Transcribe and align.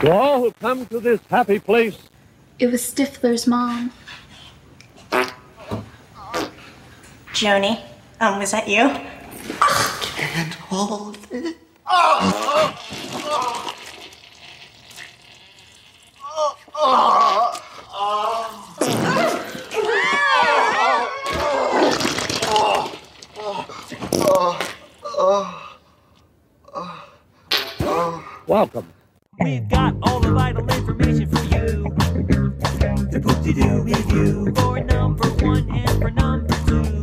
To 0.00 0.10
all 0.10 0.40
who 0.40 0.52
come 0.52 0.86
to 0.86 0.98
this 0.98 1.20
happy 1.28 1.58
place, 1.58 1.98
It 2.58 2.68
was 2.68 2.80
Stifler's 2.80 3.46
mom. 3.46 3.92
Joni, 7.34 7.80
um, 8.20 8.38
was 8.38 8.50
that 8.52 8.66
you? 8.66 8.80
I 9.60 9.98
Can't 10.02 10.54
hold 10.54 11.18
it. 11.30 11.56
oh 11.86 12.76
welcome. 28.46 28.86
We've 29.42 29.66
got 29.70 29.96
all 30.02 30.20
the 30.20 30.32
vital 30.32 30.68
information 30.68 31.26
for 31.26 31.42
you. 31.44 31.84
The 33.10 33.20
Poop-de-Doo 33.24 33.82
review 33.84 34.52
for 34.54 34.80
number 34.80 35.28
one 35.42 35.66
and 35.70 36.02
for 36.02 36.10
number 36.10 36.54
two. 36.66 37.00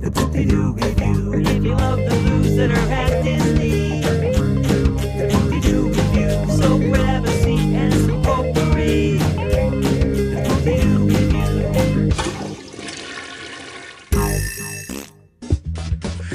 The 0.00 0.10
Poop-de-Doo 0.10 0.72
review. 0.72 1.34
If 1.34 1.64
you 1.64 1.74
love 1.74 1.98
the 1.98 2.64
are 2.64 2.90
at 2.90 3.22
Disney. 3.22 4.00
The 4.00 5.28
Poop-de-Doo 5.32 5.88
review. 5.88 6.56
So 6.56 6.78
grab 6.78 7.24
a 7.26 7.30
seat 7.42 7.60
and 7.60 7.92
some 7.92 8.22
potpourri. 8.22 9.18
The 9.18 10.42
review. 10.64 11.10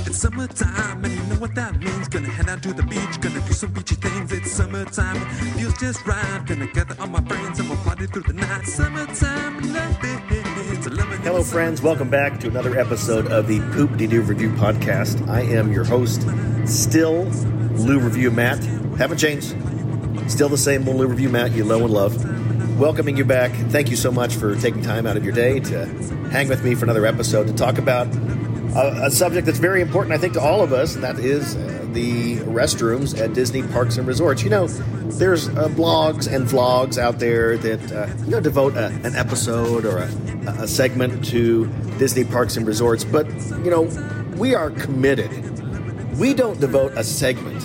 It's 0.05 0.17
summertime, 0.19 1.03
and 1.03 1.13
you 1.13 1.23
know 1.23 1.39
what 1.41 1.55
that 1.55 1.79
means. 1.79 2.07
Gonna 2.07 2.29
head 2.29 2.47
out 2.47 2.61
to 2.61 2.73
the 2.73 2.83
beach, 2.83 3.19
gonna 3.19 3.41
do 3.41 3.53
some 3.53 3.71
beachy 3.73 3.96
summertime, 4.91 5.53
feels 5.57 5.77
just 5.77 6.05
right. 6.05 6.43
Gonna 6.45 6.67
gather 6.67 6.95
all 6.99 7.07
my 7.07 7.21
friends 7.21 7.59
and 7.59 7.69
we'll 7.69 7.77
party 7.79 8.07
through 8.07 8.23
the 8.23 8.33
night. 8.33 8.65
Summertime, 8.65 9.73
loving. 9.73 10.17
Hello, 11.23 11.43
friends. 11.43 11.81
Welcome 11.81 12.09
back 12.09 12.39
to 12.39 12.47
another 12.47 12.79
episode 12.79 13.27
of 13.27 13.47
the 13.47 13.59
Poop 13.73 13.97
De 13.97 14.07
Doo 14.07 14.21
Review 14.21 14.49
Podcast. 14.51 15.27
I 15.27 15.41
am 15.41 15.73
your 15.73 15.83
host, 15.83 16.21
still 16.65 17.23
Lou 17.75 17.99
Review 17.99 18.31
Matt. 18.31 18.63
Haven't 18.97 19.17
changed. 19.17 19.55
Still 20.29 20.49
the 20.49 20.57
same 20.57 20.83
Lou 20.83 21.07
Review 21.07 21.29
Matt 21.29 21.51
you 21.51 21.63
know 21.63 21.83
and 21.83 21.93
love. 21.93 22.79
Welcoming 22.79 23.17
you 23.17 23.25
back. 23.25 23.51
Thank 23.69 23.89
you 23.89 23.95
so 23.95 24.11
much 24.11 24.35
for 24.35 24.55
taking 24.55 24.81
time 24.81 25.05
out 25.05 25.17
of 25.17 25.23
your 25.23 25.33
day 25.33 25.59
to 25.59 25.85
hang 26.29 26.47
with 26.47 26.63
me 26.63 26.75
for 26.75 26.85
another 26.85 27.05
episode 27.05 27.47
to 27.47 27.53
talk 27.53 27.77
about 27.77 28.07
a, 28.77 29.07
a 29.07 29.11
subject 29.11 29.45
that's 29.45 29.59
very 29.59 29.81
important, 29.81 30.13
I 30.13 30.17
think, 30.17 30.33
to 30.33 30.41
all 30.41 30.61
of 30.61 30.71
us, 30.71 30.95
and 30.95 31.03
that 31.03 31.19
is 31.19 31.55
uh, 31.55 31.85
the 31.93 32.37
restrooms 32.39 33.19
at 33.19 33.33
Disney 33.33 33.63
parks 33.63 33.97
and 33.97 34.07
resorts. 34.07 34.43
You 34.43 34.49
know, 34.49 34.67
there's 34.67 35.49
uh, 35.49 35.67
blogs 35.69 36.31
and 36.31 36.45
vlogs 36.47 36.97
out 36.97 37.19
there 37.19 37.57
that 37.57 37.91
uh, 37.91 38.07
you 38.23 38.31
know 38.31 38.39
devote 38.39 38.75
a, 38.75 38.87
an 39.03 39.15
episode 39.15 39.85
or 39.85 39.97
a, 39.97 40.63
a 40.63 40.67
segment 40.67 41.25
to 41.25 41.67
Disney 41.97 42.23
parks 42.23 42.57
and 42.57 42.67
resorts, 42.67 43.03
but 43.03 43.27
you 43.63 43.71
know, 43.71 43.83
we 44.37 44.53
are 44.53 44.69
committed. 44.69 45.31
We 46.17 46.33
don't 46.33 46.59
devote 46.59 46.93
a 46.93 47.03
segment. 47.03 47.63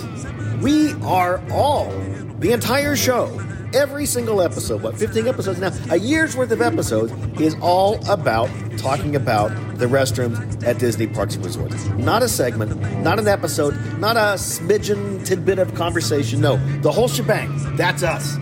We 0.61 0.93
are 1.03 1.43
all 1.51 1.91
the 2.39 2.51
entire 2.51 2.95
show. 2.95 3.27
Every 3.73 4.05
single 4.05 4.39
episode, 4.39 4.83
what, 4.83 4.99
15 4.99 5.27
episodes 5.27 5.59
now, 5.59 5.71
a 5.89 5.97
year's 5.97 6.37
worth 6.37 6.51
of 6.51 6.61
episodes 6.61 7.11
is 7.41 7.55
all 7.59 7.97
about 8.07 8.47
talking 8.77 9.15
about 9.15 9.49
the 9.79 9.87
restrooms 9.87 10.63
at 10.63 10.77
Disney 10.77 11.07
Parks 11.07 11.33
and 11.33 11.43
Resorts. 11.43 11.83
Not 11.87 12.21
a 12.21 12.29
segment, 12.29 12.79
not 13.01 13.17
an 13.17 13.27
episode, 13.27 13.75
not 13.97 14.15
a 14.15 14.37
smidgen 14.37 15.25
tidbit 15.25 15.57
of 15.57 15.73
conversation. 15.73 16.39
No, 16.39 16.57
the 16.81 16.91
whole 16.91 17.07
shebang. 17.07 17.75
That's 17.75 18.03
us. 18.03 18.35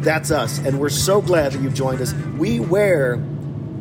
That's 0.00 0.30
us. 0.30 0.58
And 0.58 0.80
we're 0.80 0.88
so 0.88 1.20
glad 1.20 1.52
that 1.52 1.60
you've 1.60 1.74
joined 1.74 2.00
us. 2.00 2.14
We 2.38 2.58
wear 2.58 3.22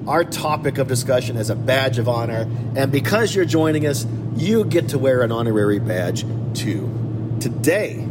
our 0.08 0.26
topic 0.26 0.78
of 0.78 0.90
discussion 0.90 1.38
as 1.38 1.50
a 1.50 1.56
badge 1.56 2.00
of 2.00 2.10
honor. 2.10 2.50
And 2.76 2.92
because 2.92 3.34
you're 3.34 3.46
joining 3.46 3.88
us, 3.88 4.06
you 4.36 4.66
get 4.66 4.90
to 4.90 5.00
wear 5.00 5.22
an 5.22 5.32
honorary 5.32 5.80
badge 5.80 6.26
too. 6.54 7.38
Today 7.40 8.06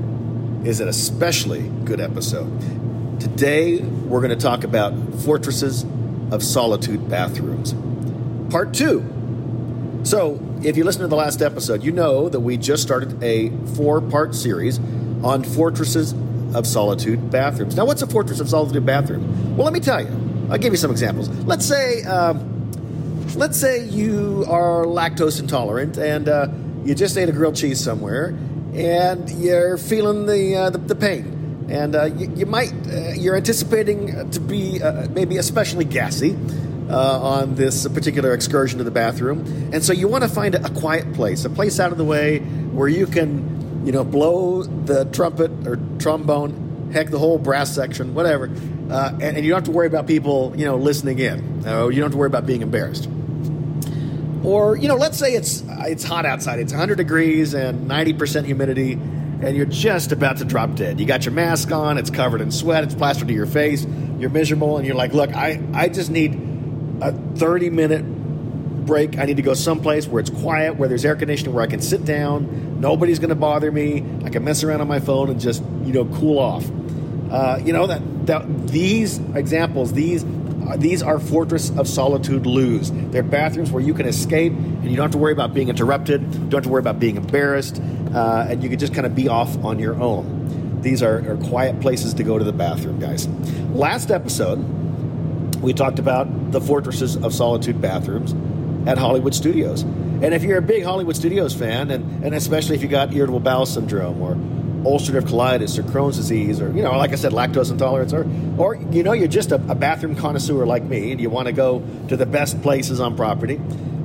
is 0.66 0.81
an 0.81 0.88
especially 0.88 1.69
good 1.84 2.00
episode. 2.00 2.50
Today, 3.21 3.78
we're 3.78 4.21
going 4.21 4.37
to 4.37 4.43
talk 4.43 4.65
about 4.65 4.93
Fortresses 5.25 5.84
of 6.32 6.43
Solitude 6.43 7.09
bathrooms. 7.09 7.72
Part 8.50 8.75
two. 8.75 9.04
So, 10.03 10.41
if 10.65 10.77
you 10.77 10.82
listen 10.82 11.03
to 11.03 11.09
the 11.09 11.15
last 11.15 11.41
episode, 11.41 11.84
you 11.84 11.93
know 11.93 12.28
that 12.28 12.41
we 12.41 12.56
just 12.56 12.82
started 12.82 13.22
a 13.22 13.50
four 13.77 14.00
part 14.00 14.34
series 14.34 14.81
on 15.22 15.44
Fortresses 15.44 16.15
of 16.53 16.66
Solitude 16.66 17.31
bathrooms. 17.31 17.77
Now, 17.77 17.84
what's 17.84 18.03
a 18.03 18.06
Fortress 18.09 18.41
of 18.41 18.48
Solitude 18.48 18.84
bathroom? 18.84 19.56
Well, 19.56 19.66
let 19.66 19.72
me 19.72 19.81
tell 19.81 20.03
you. 20.03 20.48
I'll 20.50 20.59
give 20.59 20.72
you 20.72 20.78
some 20.78 20.91
examples. 20.91 21.28
Let's 21.44 21.65
say, 21.65 22.03
um, 22.04 22.72
let's 23.37 23.56
say 23.56 23.84
you 23.84 24.44
are 24.48 24.84
lactose 24.84 25.38
intolerant 25.38 25.97
and 25.97 26.28
uh, 26.28 26.48
you 26.84 26.97
just 26.97 27.16
ate 27.16 27.28
a 27.28 27.33
grilled 27.33 27.54
cheese 27.54 27.81
somewhere 27.81 28.37
and 28.76 29.31
you're 29.31 29.78
feeling 29.78 30.26
the 30.26 30.54
uh, 30.54 30.70
the, 30.70 30.78
the 30.78 30.94
pain, 30.94 31.66
and 31.70 31.97
uh, 31.97 32.04
you, 32.04 32.31
you 32.37 32.47
might 32.47 32.72
uh, 32.87 33.12
you're 33.12 33.37
anticipating 33.37 34.31
to 34.31 34.41
be 34.41 34.82
uh, 34.82 35.09
maybe 35.10 35.38
especially 35.38 35.84
gassy. 35.84 36.37
Uh, 36.88 37.19
on 37.20 37.56
this 37.56 37.88
particular 37.88 38.32
excursion 38.32 38.78
to 38.78 38.84
the 38.84 38.92
bathroom, 38.92 39.41
and 39.72 39.82
so 39.82 39.92
you 39.92 40.06
want 40.06 40.22
to 40.22 40.28
find 40.28 40.54
a 40.54 40.70
quiet 40.70 41.15
place, 41.15 41.44
a 41.44 41.50
place 41.50 41.81
out 41.81 41.91
of 41.91 41.98
the 41.98 42.04
way 42.04 42.38
where 42.38 42.86
you 42.86 43.09
can, 43.09 43.84
you 43.84 43.91
know, 43.91 44.04
blow 44.04 44.62
the 44.62 45.04
trumpet 45.06 45.50
or 45.66 45.81
trombone, 45.98 46.92
heck, 46.92 47.10
the 47.10 47.19
whole 47.19 47.38
brass 47.38 47.75
section, 47.75 48.15
whatever, 48.15 48.44
and, 48.44 49.20
and 49.20 49.38
you 49.38 49.50
don't 49.50 49.56
have 49.56 49.65
to 49.65 49.72
worry 49.72 49.88
about 49.88 50.06
people, 50.06 50.54
you 50.56 50.65
know, 50.65 50.76
listening 50.76 51.19
in. 51.19 51.66
Uh, 51.66 51.88
you 51.88 51.97
don't 51.97 52.04
have 52.04 52.12
to 52.12 52.19
worry 52.19 52.28
about 52.28 52.47
being 52.47 52.62
embarrassed. 52.62 53.09
Or 54.46 54.76
you 54.76 54.86
know, 54.86 54.94
let's 54.94 55.18
say 55.18 55.34
it's 55.34 55.64
it's 55.66 56.04
hot 56.04 56.24
outside. 56.24 56.60
It's 56.60 56.72
100 56.72 56.94
degrees 56.94 57.52
and 57.52 57.90
90% 57.90 58.44
humidity, 58.44 58.92
and 58.92 59.56
you're 59.56 59.66
just 59.66 60.12
about 60.12 60.36
to 60.36 60.44
drop 60.44 60.76
dead. 60.76 61.00
You 61.00 61.04
got 61.04 61.24
your 61.24 61.34
mask 61.34 61.72
on. 61.72 61.98
It's 61.98 62.10
covered 62.10 62.40
in 62.40 62.52
sweat. 62.52 62.84
It's 62.84 62.94
plastered 62.94 63.26
to 63.26 63.34
your 63.34 63.46
face. 63.46 63.84
You're 64.20 64.30
miserable, 64.30 64.76
and 64.76 64.86
you're 64.86 64.94
like, 64.94 65.12
"Look, 65.12 65.34
I 65.34 65.60
I 65.74 65.88
just 65.88 66.12
need 66.12 66.40
a 67.00 67.10
30 67.10 67.70
minute 67.70 68.04
break. 68.86 69.18
I 69.18 69.24
need 69.24 69.36
to 69.38 69.42
go 69.42 69.52
someplace 69.52 70.06
where 70.06 70.20
it's 70.20 70.30
quiet, 70.30 70.76
where 70.76 70.88
there's 70.88 71.04
air 71.04 71.16
conditioning, 71.16 71.52
where 71.52 71.64
I 71.64 71.66
can 71.66 71.82
sit 71.82 72.04
down. 72.04 72.80
Nobody's 72.80 73.18
going 73.18 73.30
to 73.30 73.34
bother 73.34 73.72
me. 73.72 74.04
I 74.24 74.30
can 74.30 74.44
mess 74.44 74.62
around 74.62 74.80
on 74.80 74.86
my 74.86 75.00
phone 75.00 75.28
and 75.28 75.40
just 75.40 75.60
you 75.82 75.92
know 75.92 76.04
cool 76.04 76.38
off. 76.38 76.64
Uh, 77.32 77.58
you 77.64 77.72
know 77.72 77.88
that, 77.88 78.26
that 78.28 78.68
these 78.68 79.18
examples, 79.34 79.92
these 79.92 80.24
these 80.77 81.03
are 81.03 81.19
Fortress 81.19 81.71
of 81.78 81.88
Solitude 81.88 82.47
loos. 82.47 82.91
They're 82.93 83.22
bathrooms 83.22 83.71
where 83.71 83.82
you 83.82 83.94
can 83.94 84.06
escape 84.06 84.53
and 84.53 84.84
you 84.84 84.97
don't 84.97 85.04
have 85.04 85.12
to 85.12 85.19
worry 85.19 85.32
about 85.32 85.54
being 85.54 85.69
interrupted. 85.69 86.22
You 86.22 86.41
don't 86.41 86.54
have 86.54 86.62
to 86.65 86.69
worry 86.69 86.81
about 86.81 86.99
being 86.99 87.16
embarrassed, 87.16 87.81
uh, 88.15 88.47
and 88.49 88.62
you 88.62 88.69
can 88.69 88.78
just 88.78 88.94
kind 88.94 89.06
of 89.06 89.15
be 89.15 89.28
off 89.28 89.62
on 89.65 89.78
your 89.78 90.00
own. 90.00 90.81
These 90.82 91.03
are, 91.03 91.32
are 91.32 91.37
quiet 91.37 91.81
places 91.81 92.15
to 92.15 92.22
go 92.22 92.38
to 92.38 92.44
the 92.44 92.53
bathroom, 92.53 92.99
guys. 92.99 93.28
Last 93.72 94.10
episode, 94.10 94.59
we 95.60 95.72
talked 95.72 95.99
about 95.99 96.53
the 96.53 96.60
Fortresses 96.60 97.16
of 97.16 97.34
Solitude 97.34 97.81
bathrooms 97.81 98.34
at 98.88 98.98
Hollywood 98.98 99.34
Studios. 99.34 99.83
And 99.83 100.33
if 100.33 100.43
you're 100.43 100.59
a 100.59 100.62
big 100.62 100.84
Hollywood 100.84 101.16
Studios 101.16 101.54
fan, 101.54 101.91
and, 101.91 102.25
and 102.25 102.34
especially 102.34 102.77
if 102.77 102.83
you 102.83 102.88
got 102.88 103.12
irritable 103.15 103.41
bowel 103.41 103.66
syndrome 103.66 104.21
or 104.22 104.34
ulcerative 104.86 105.22
colitis 105.22 105.78
or 105.78 105.82
Crohn's 105.82 106.16
disease 106.16 106.60
or, 106.60 106.69
you 106.72 106.82
know, 106.82 106.97
like 106.97 107.12
I 107.12 107.16
said, 107.16 107.32
lactose 107.32 107.70
intolerance 107.70 108.12
or, 108.12 108.26
or 108.56 108.76
you 108.76 109.02
know, 109.02 109.12
you're 109.12 109.28
just 109.28 109.52
a, 109.52 109.56
a 109.69 109.74
bathroom 109.74 110.14
connoisseur 110.14 110.64
like 110.64 110.84
me 110.84 111.12
and 111.12 111.20
you 111.20 111.28
want 111.28 111.47
to 111.47 111.52
go 111.52 111.82
to 112.08 112.16
the 112.16 112.26
best 112.26 112.62
places 112.62 113.00
on 113.00 113.16
property, 113.16 113.60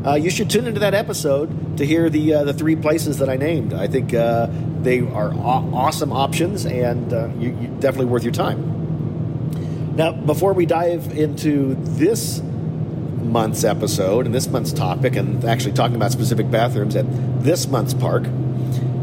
uh, 0.06 0.16
you 0.16 0.30
should 0.30 0.50
tune 0.50 0.66
into 0.66 0.80
that 0.80 0.94
episode 0.94 1.78
to 1.78 1.86
hear 1.86 2.10
the, 2.10 2.34
uh, 2.34 2.44
the 2.44 2.54
three 2.54 2.76
places 2.76 3.20
that 3.20 3.30
I 3.30 3.38
named. 3.38 3.74
I 3.74 3.88
think 3.88 4.14
uh, 4.14 4.48
they 4.82 5.00
are 5.02 5.32
aw- 5.32 5.76
awesome 5.76 6.12
options 6.12 6.66
and 6.66 7.14
uh, 7.14 7.30
you, 7.38 7.50
you 7.50 7.68
definitely 7.80 8.08
worth 8.08 8.24
your 8.24 8.34
time. 8.34 9.96
Now, 9.96 10.14
before 10.14 10.54
we 10.54 10.66
dive 10.66 11.18
into 11.18 11.76
this 11.76 12.42
month's 12.42 13.64
episode 13.64 14.26
and 14.26 14.34
this 14.34 14.48
month's 14.48 14.74
topic, 14.74 15.16
and 15.16 15.44
actually 15.46 15.74
talking 15.74 15.96
about 15.96 16.12
specific 16.12 16.50
bathrooms 16.50 16.96
at 16.96 17.06
this 17.44 17.68
month's 17.68 17.94
park, 17.94 18.24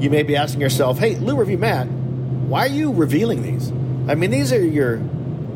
you 0.00 0.10
may 0.10 0.22
be 0.22 0.36
asking 0.36 0.60
yourself, 0.60 0.98
"Hey, 0.98 1.16
Lou 1.16 1.36
Review 1.36 1.58
Matt, 1.58 1.88
why 2.48 2.64
are 2.64 2.70
you 2.70 2.92
revealing 2.92 3.42
these? 3.42 3.70
I 4.10 4.14
mean, 4.14 4.30
these 4.30 4.52
are 4.52 4.64
your 4.64 5.00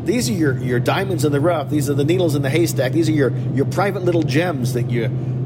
these 0.04 0.28
are 0.28 0.32
your, 0.32 0.58
your 0.58 0.80
diamonds 0.80 1.24
in 1.24 1.32
the 1.32 1.40
rough. 1.40 1.70
These 1.70 1.88
are 1.88 1.94
the 1.94 2.04
needles 2.04 2.34
in 2.34 2.42
the 2.42 2.50
haystack. 2.50 2.92
These 2.92 3.08
are 3.08 3.12
your 3.12 3.30
your 3.54 3.66
private 3.66 4.02
little 4.02 4.22
gems 4.22 4.74
that 4.74 4.90
you 4.90 5.04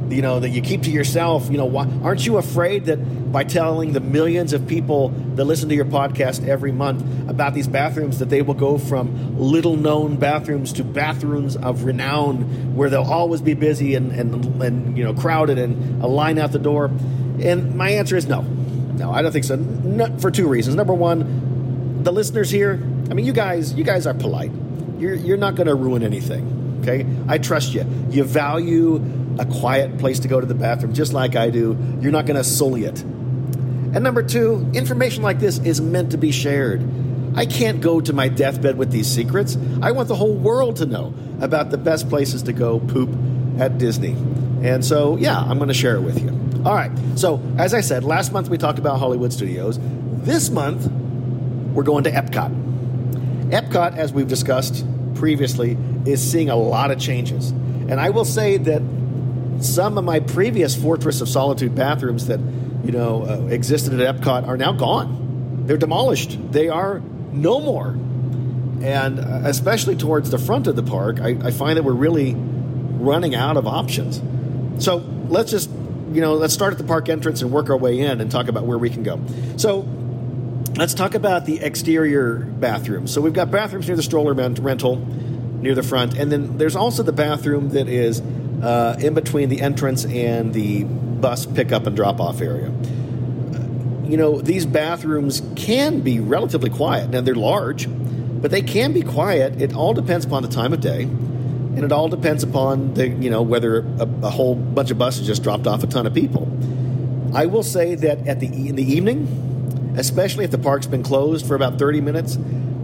you 0.08 0.22
know 0.22 0.40
that 0.40 0.50
you 0.50 0.62
keep 0.62 0.82
to 0.82 0.90
yourself. 0.90 1.50
You 1.50 1.58
know, 1.58 1.66
why, 1.66 1.88
aren't 2.02 2.26
you 2.26 2.38
afraid 2.38 2.86
that 2.86 2.96
by 3.32 3.44
telling 3.44 3.92
the 3.92 4.00
millions 4.00 4.52
of 4.52 4.66
people 4.66 5.10
that 5.34 5.44
listen 5.44 5.68
to 5.68 5.74
your 5.74 5.84
podcast 5.84 6.46
every 6.46 6.72
month 6.72 7.02
about 7.28 7.54
these 7.54 7.68
bathrooms 7.68 8.18
that 8.18 8.30
they 8.30 8.42
will 8.42 8.54
go 8.54 8.78
from 8.78 9.38
little 9.38 9.76
known 9.76 10.16
bathrooms 10.16 10.72
to 10.74 10.84
bathrooms 10.84 11.56
of 11.56 11.84
renown 11.84 12.74
where 12.74 12.88
they'll 12.88 13.02
always 13.02 13.40
be 13.40 13.54
busy 13.54 13.94
and 13.94 14.10
and, 14.12 14.62
and 14.62 14.98
you 14.98 15.04
know 15.04 15.14
crowded 15.14 15.58
and 15.58 16.02
a 16.02 16.06
line 16.06 16.38
out 16.38 16.52
the 16.52 16.58
door? 16.58 16.86
And 16.86 17.74
my 17.74 17.90
answer 17.90 18.16
is 18.16 18.26
no. 18.26 18.44
No, 18.96 19.12
I 19.12 19.22
don't 19.22 19.32
think 19.32 19.44
so. 19.44 19.56
Not 19.56 20.20
for 20.20 20.30
two 20.30 20.48
reasons. 20.48 20.76
Number 20.76 20.94
one, 20.94 22.02
the 22.02 22.12
listeners 22.12 22.50
here, 22.50 22.74
I 23.10 23.14
mean, 23.14 23.26
you 23.26 23.32
guys, 23.32 23.74
you 23.74 23.84
guys 23.84 24.06
are 24.06 24.14
polite. 24.14 24.52
You're 24.98 25.14
you're 25.14 25.36
not 25.36 25.54
going 25.54 25.66
to 25.66 25.74
ruin 25.74 26.02
anything. 26.02 26.80
Okay, 26.82 27.06
I 27.28 27.38
trust 27.38 27.74
you. 27.74 27.84
You 28.10 28.24
value 28.24 29.02
a 29.38 29.44
quiet 29.44 29.98
place 29.98 30.20
to 30.20 30.28
go 30.28 30.40
to 30.40 30.46
the 30.46 30.54
bathroom, 30.54 30.94
just 30.94 31.12
like 31.12 31.36
I 31.36 31.50
do. 31.50 31.76
You're 32.00 32.12
not 32.12 32.26
going 32.26 32.36
to 32.36 32.44
sully 32.44 32.84
it. 32.84 33.02
And 33.02 34.02
number 34.02 34.22
two, 34.22 34.70
information 34.74 35.22
like 35.22 35.38
this 35.38 35.58
is 35.58 35.80
meant 35.80 36.12
to 36.12 36.18
be 36.18 36.30
shared. 36.30 36.82
I 37.34 37.44
can't 37.44 37.80
go 37.80 38.00
to 38.00 38.12
my 38.12 38.28
deathbed 38.28 38.78
with 38.78 38.90
these 38.90 39.06
secrets. 39.06 39.58
I 39.82 39.92
want 39.92 40.08
the 40.08 40.14
whole 40.14 40.34
world 40.34 40.76
to 40.76 40.86
know 40.86 41.12
about 41.40 41.70
the 41.70 41.78
best 41.78 42.08
places 42.08 42.44
to 42.44 42.52
go 42.52 42.80
poop 42.80 43.10
at 43.58 43.78
Disney. 43.78 44.12
And 44.62 44.84
so, 44.84 45.16
yeah, 45.16 45.38
I'm 45.38 45.58
going 45.58 45.68
to 45.68 45.74
share 45.74 45.96
it 45.96 46.00
with 46.00 46.22
you. 46.22 46.30
All 46.66 46.74
right. 46.74 46.90
So, 47.14 47.40
as 47.58 47.74
I 47.74 47.80
said, 47.80 48.02
last 48.02 48.32
month 48.32 48.48
we 48.48 48.58
talked 48.58 48.80
about 48.80 48.98
Hollywood 48.98 49.32
Studios. 49.32 49.78
This 50.24 50.50
month, 50.50 50.90
we're 51.72 51.84
going 51.84 52.02
to 52.02 52.10
Epcot. 52.10 53.50
Epcot, 53.50 53.96
as 53.96 54.12
we've 54.12 54.26
discussed 54.26 54.84
previously, 55.14 55.78
is 56.06 56.20
seeing 56.20 56.50
a 56.50 56.56
lot 56.56 56.90
of 56.90 56.98
changes. 56.98 57.50
And 57.50 58.00
I 58.00 58.10
will 58.10 58.24
say 58.24 58.56
that 58.56 58.82
some 59.60 59.96
of 59.96 60.02
my 60.02 60.18
previous 60.18 60.74
Fortress 60.74 61.20
of 61.20 61.28
Solitude 61.28 61.76
bathrooms 61.76 62.26
that 62.26 62.40
you 62.84 62.90
know 62.90 63.24
uh, 63.24 63.46
existed 63.46 64.00
at 64.00 64.16
Epcot 64.16 64.48
are 64.48 64.56
now 64.56 64.72
gone. 64.72 65.66
They're 65.68 65.76
demolished. 65.76 66.36
They 66.50 66.68
are 66.68 66.98
no 67.30 67.60
more. 67.60 67.90
And 68.84 69.20
uh, 69.20 69.42
especially 69.44 69.94
towards 69.94 70.30
the 70.30 70.38
front 70.38 70.66
of 70.66 70.74
the 70.74 70.82
park, 70.82 71.20
I, 71.20 71.38
I 71.44 71.52
find 71.52 71.76
that 71.76 71.84
we're 71.84 71.92
really 71.92 72.34
running 72.34 73.36
out 73.36 73.56
of 73.56 73.68
options. 73.68 74.20
So 74.84 74.96
let's 75.28 75.52
just 75.52 75.70
you 76.16 76.22
know 76.22 76.32
let's 76.32 76.54
start 76.54 76.72
at 76.72 76.78
the 76.78 76.84
park 76.84 77.10
entrance 77.10 77.42
and 77.42 77.52
work 77.52 77.68
our 77.68 77.76
way 77.76 78.00
in 78.00 78.22
and 78.22 78.30
talk 78.30 78.48
about 78.48 78.64
where 78.64 78.78
we 78.78 78.88
can 78.88 79.02
go. 79.02 79.20
So 79.58 79.80
let's 80.76 80.94
talk 80.94 81.14
about 81.14 81.44
the 81.44 81.60
exterior 81.60 82.36
bathrooms. 82.36 83.12
So 83.12 83.20
we've 83.20 83.34
got 83.34 83.50
bathrooms 83.50 83.86
near 83.86 83.96
the 83.96 84.02
stroller 84.02 84.32
rent- 84.32 84.58
rental, 84.58 84.96
near 84.96 85.74
the 85.74 85.82
front, 85.82 86.16
and 86.16 86.32
then 86.32 86.56
there's 86.56 86.74
also 86.74 87.02
the 87.02 87.12
bathroom 87.12 87.68
that 87.70 87.88
is 87.88 88.22
uh, 88.62 88.96
in 88.98 89.12
between 89.12 89.50
the 89.50 89.60
entrance 89.60 90.06
and 90.06 90.54
the 90.54 90.84
bus 90.84 91.44
pickup 91.44 91.86
and 91.86 91.94
drop 91.94 92.18
off 92.18 92.40
area. 92.40 92.72
You 94.04 94.16
know, 94.16 94.40
these 94.40 94.64
bathrooms 94.64 95.42
can 95.54 96.00
be 96.00 96.20
relatively 96.20 96.70
quiet. 96.70 97.10
Now, 97.10 97.20
they're 97.20 97.34
large, 97.34 97.88
but 98.40 98.50
they 98.50 98.62
can 98.62 98.94
be 98.94 99.02
quiet. 99.02 99.60
It 99.60 99.74
all 99.74 99.92
depends 99.92 100.24
upon 100.24 100.42
the 100.42 100.48
time 100.48 100.72
of 100.72 100.80
day, 100.80 101.04
and 101.76 101.84
it 101.84 101.92
all 101.92 102.08
depends 102.08 102.42
upon 102.42 102.94
the, 102.94 103.08
you 103.08 103.28
know, 103.28 103.42
whether 103.42 103.80
a, 103.80 104.08
a 104.22 104.30
whole 104.30 104.54
bunch 104.54 104.90
of 104.90 104.98
buses 104.98 105.26
just 105.26 105.42
dropped 105.42 105.66
off 105.66 105.82
a 105.82 105.86
ton 105.86 106.06
of 106.06 106.14
people. 106.14 106.50
I 107.34 107.46
will 107.46 107.62
say 107.62 107.94
that 107.94 108.26
at 108.26 108.40
the 108.40 108.46
in 108.46 108.76
the 108.76 108.82
evening, 108.82 109.94
especially 109.98 110.44
if 110.44 110.50
the 110.50 110.58
park's 110.58 110.86
been 110.86 111.02
closed 111.02 111.46
for 111.46 111.54
about 111.54 111.78
30 111.78 112.00
minutes, 112.00 112.38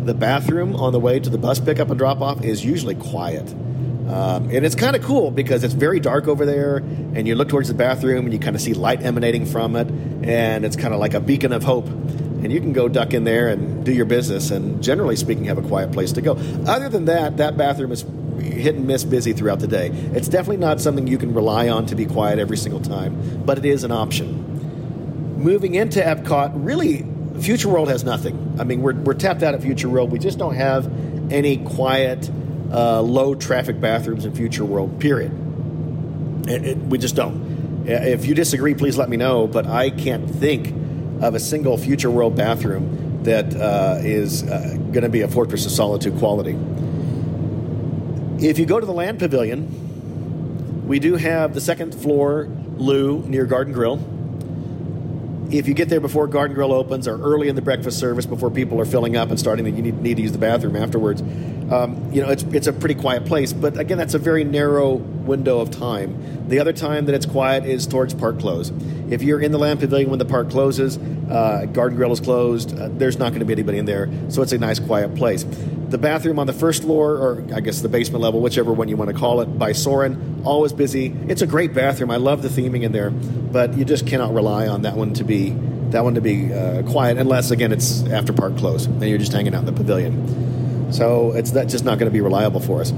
the 0.05 0.13
bathroom 0.15 0.77
on 0.77 0.93
the 0.93 1.01
way 1.01 1.19
to 1.19 1.31
the 1.31 1.39
bus 1.39 1.59
pickup 1.59 1.89
and 1.89 1.99
drop 1.99 2.21
off 2.21 2.45
is 2.45 2.65
usually 2.65 2.95
quiet. 2.95 3.51
Um, 3.51 4.51
and 4.51 4.67
it's 4.67 4.75
kind 4.75 4.95
of 4.95 5.03
cool 5.03 5.31
because 5.31 5.65
it's 5.65 5.73
very 5.73 5.99
dark 5.99 6.29
over 6.29 6.45
there, 6.45 6.77
and 6.77 7.27
you 7.27 7.35
look 7.35 7.49
towards 7.49 7.69
the 7.69 7.75
bathroom 7.75 8.25
and 8.25 8.33
you 8.35 8.39
kind 8.39 8.55
of 8.55 8.61
see 8.61 8.75
light 8.75 9.03
emanating 9.03 9.47
from 9.47 9.75
it, 9.75 9.89
and 10.23 10.67
it's 10.67 10.77
kind 10.77 10.93
of 10.93 11.01
like 11.01 11.15
a 11.15 11.21
beacon 11.21 11.53
of 11.53 11.63
hope. 11.63 11.87
And 11.87 12.53
you 12.53 12.61
can 12.61 12.73
go 12.73 12.89
duck 12.89 13.15
in 13.15 13.25
there 13.25 13.49
and 13.49 13.87
do 13.87 13.93
your 13.93 14.05
business, 14.05 14.51
and 14.51 14.83
generally 14.83 15.17
speaking, 15.17 15.45
have 15.45 15.57
a 15.57 15.63
quiet 15.63 15.93
place 15.93 16.13
to 16.13 16.21
go. 16.21 16.33
Other 16.67 16.91
than 16.91 17.07
that, 17.07 17.39
that 17.39 17.57
bathroom 17.57 17.93
is 17.93 18.05
hit 18.43 18.75
and 18.75 18.87
miss 18.87 19.05
busy 19.05 19.33
throughout 19.33 19.61
the 19.61 19.67
day. 19.67 19.89
It's 19.89 20.29
definitely 20.29 20.59
not 20.59 20.81
something 20.81 21.07
you 21.07 21.19
can 21.19 21.35
rely 21.35 21.69
on 21.69 21.87
to 21.87 21.95
be 21.95 22.07
quiet 22.07 22.39
every 22.39 22.57
single 22.57 22.81
time, 22.81 23.43
but 23.45 23.59
it 23.59 23.65
is 23.65 23.85
an 23.85 23.93
option. 23.93 25.39
Moving 25.39 25.75
into 25.75 26.01
Epcot, 26.01 26.53
really, 26.55 27.07
Future 27.41 27.69
World 27.69 27.89
has 27.89 28.05
nothing. 28.05 28.57
I 28.61 28.65
mean, 28.65 28.83
we're, 28.83 28.95
we're 28.95 29.15
tapped 29.15 29.43
out 29.43 29.55
at 29.55 29.63
Future 29.63 29.89
World. 29.89 30.13
We 30.13 30.19
just 30.19 30.39
don't 30.39 30.55
have 30.55 30.87
any 31.33 31.57
quiet, 31.57 32.31
uh, 32.71 33.01
low 33.01 33.35
traffic 33.35 33.81
bathrooms 33.81 34.25
in 34.25 34.35
Future 34.35 34.65
World, 34.65 35.01
period. 35.01 35.33
It, 36.49 36.67
it, 36.67 36.79
we 36.79 36.99
just 36.99 37.17
don't. 37.17 37.87
If 37.87 38.27
you 38.27 38.35
disagree, 38.35 38.75
please 38.75 38.97
let 38.97 39.09
me 39.09 39.17
know, 39.17 39.47
but 39.47 39.67
I 39.67 39.91
can't 39.91 40.31
think 40.31 40.73
of 41.21 41.35
a 41.35 41.41
single 41.41 41.77
Future 41.77 42.11
World 42.11 42.37
bathroom 42.37 43.25
that 43.25 43.55
uh, 43.57 43.99
is 44.01 44.43
uh, 44.45 44.77
going 44.93 45.03
to 45.03 45.09
be 45.09 45.23
a 45.23 45.29
Fortress 45.29 45.67
of 45.67 45.73
Solitude 45.73 46.19
quality. 46.19 46.53
If 48.43 48.59
you 48.59 48.67
go 48.67 48.81
to 48.81 48.85
the 48.85 48.93
Land 48.93 49.21
Pavilion, 49.21 50.89
we 50.89 50.99
do 50.99 51.15
have 51.15 51.55
the 51.55 51.61
second 51.61 51.95
floor 51.95 52.49
loo 52.77 53.23
near 53.29 53.47
Garden 53.47 53.73
Grill. 53.73 54.01
If 55.53 55.69
you 55.69 55.75
get 55.75 55.89
there 55.89 56.01
before 56.01 56.27
Garden 56.27 56.53
Grill 56.53 56.73
opens 56.73 57.07
or 57.07 57.23
early 57.23 57.49
in 57.49 57.55
the 57.55 57.63
breakfast 57.63 58.01
service 58.01 58.27
before 58.27 58.51
people 58.51 58.81
are 58.81 58.85
filling 58.85 59.17
up 59.17 59.31
and 59.31 59.39
starting 59.39 59.67
to 59.67 59.71
you 59.71 59.83
need, 59.83 60.03
need 60.03 60.17
to 60.17 60.23
use 60.23 60.33
the 60.33 60.39
bathroom 60.39 60.75
afterwards, 60.75 61.23
um, 61.71 62.11
you 62.13 62.21
know 62.21 62.31
it's 62.31 62.43
it's 62.43 62.67
a 62.67 62.73
pretty 62.73 62.97
quiet 62.97 63.27
place. 63.27 63.53
But 63.53 63.79
again, 63.79 63.97
that's 63.97 64.15
a 64.15 64.19
very 64.19 64.43
narrow 64.43 64.97
window 65.27 65.61
of 65.61 65.71
time. 65.71 66.49
The 66.49 66.59
other 66.59 66.73
time 66.73 67.07
that 67.07 67.15
it's 67.15 67.27
quiet 67.27 67.65
is 67.65 67.87
towards 67.87 68.15
park 68.15 68.39
close. 68.39 68.71
If 69.11 69.23
you're 69.23 69.41
in 69.41 69.53
the 69.53 69.59
Land 69.59 69.81
Pavilion 69.81 70.11
when 70.11 70.19
the 70.19 70.25
park 70.25 70.51
closes, 70.51 70.99
uh, 71.31 71.67
Garden 71.73 71.97
Grill 71.97 72.13
is 72.13 72.21
closed. 72.21 72.79
Uh, 72.79 72.89
there's 72.93 73.19
not 73.19 73.31
going 73.31 73.41
to 73.41 73.47
be 73.47 73.53
anybody 73.53 73.79
in 73.79 73.85
there, 73.85 74.11
so 74.29 74.43
it's 74.43 74.53
a 74.53 74.59
nice 74.59 74.79
quiet 74.79 75.15
place. 75.15 75.45
The 75.89 75.99
bathroom 75.99 76.39
on 76.39 76.47
the 76.47 76.53
first 76.53 76.83
floor, 76.83 77.17
or 77.17 77.47
I 77.55 77.61
guess 77.61 77.83
the 77.83 77.89
basement 77.89 78.23
level, 78.23 78.41
whichever 78.41 78.73
one 78.73 78.89
you 78.89 78.97
want 78.97 79.11
to 79.11 79.17
call 79.17 79.41
it, 79.41 79.47
by 79.59 79.73
Soarin', 79.73 80.43
always 80.45 80.73
busy. 80.73 81.15
It's 81.29 81.43
a 81.43 81.47
great 81.47 81.75
bathroom. 81.75 82.11
I 82.11 82.17
love 82.17 82.43
the 82.43 82.49
theming 82.49 82.83
in 82.83 82.93
there, 82.93 83.11
but 83.11 83.77
you 83.77 83.85
just 83.85 84.07
cannot 84.07 84.35
rely 84.35 84.67
on 84.67 84.83
that 84.83 84.97
one 84.97 85.15
to 85.15 85.25
be 85.25 85.51
that 85.91 86.05
one 86.05 86.15
to 86.15 86.23
be 86.23 86.53
uh, 86.53 86.83
quiet 86.85 87.19
unless 87.19 87.51
again 87.51 87.71
it's 87.71 88.03
after 88.07 88.33
park 88.33 88.57
close 88.57 88.87
and 88.87 89.03
you're 89.03 89.19
just 89.19 89.33
hanging 89.33 89.55
out 89.55 89.61
in 89.61 89.67
the 89.67 89.73
pavilion. 89.73 90.91
So 90.93 91.33
it's 91.33 91.53
that 91.53 91.69
just 91.69 91.85
not 91.85 91.99
going 91.99 92.11
to 92.11 92.13
be 92.13 92.21
reliable 92.21 92.61
for 92.61 92.81
us. 92.81 92.93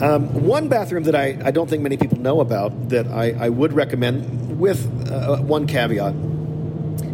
Um, 0.00 0.46
one 0.46 0.68
bathroom 0.68 1.04
that 1.04 1.16
I, 1.16 1.38
I 1.44 1.50
don't 1.50 1.68
think 1.68 1.82
many 1.82 1.96
people 1.96 2.18
know 2.18 2.40
about 2.40 2.90
that 2.90 3.08
I, 3.08 3.32
I 3.32 3.48
would 3.48 3.72
recommend 3.72 4.60
with 4.60 5.10
uh, 5.10 5.38
one 5.38 5.66
caveat 5.66 6.14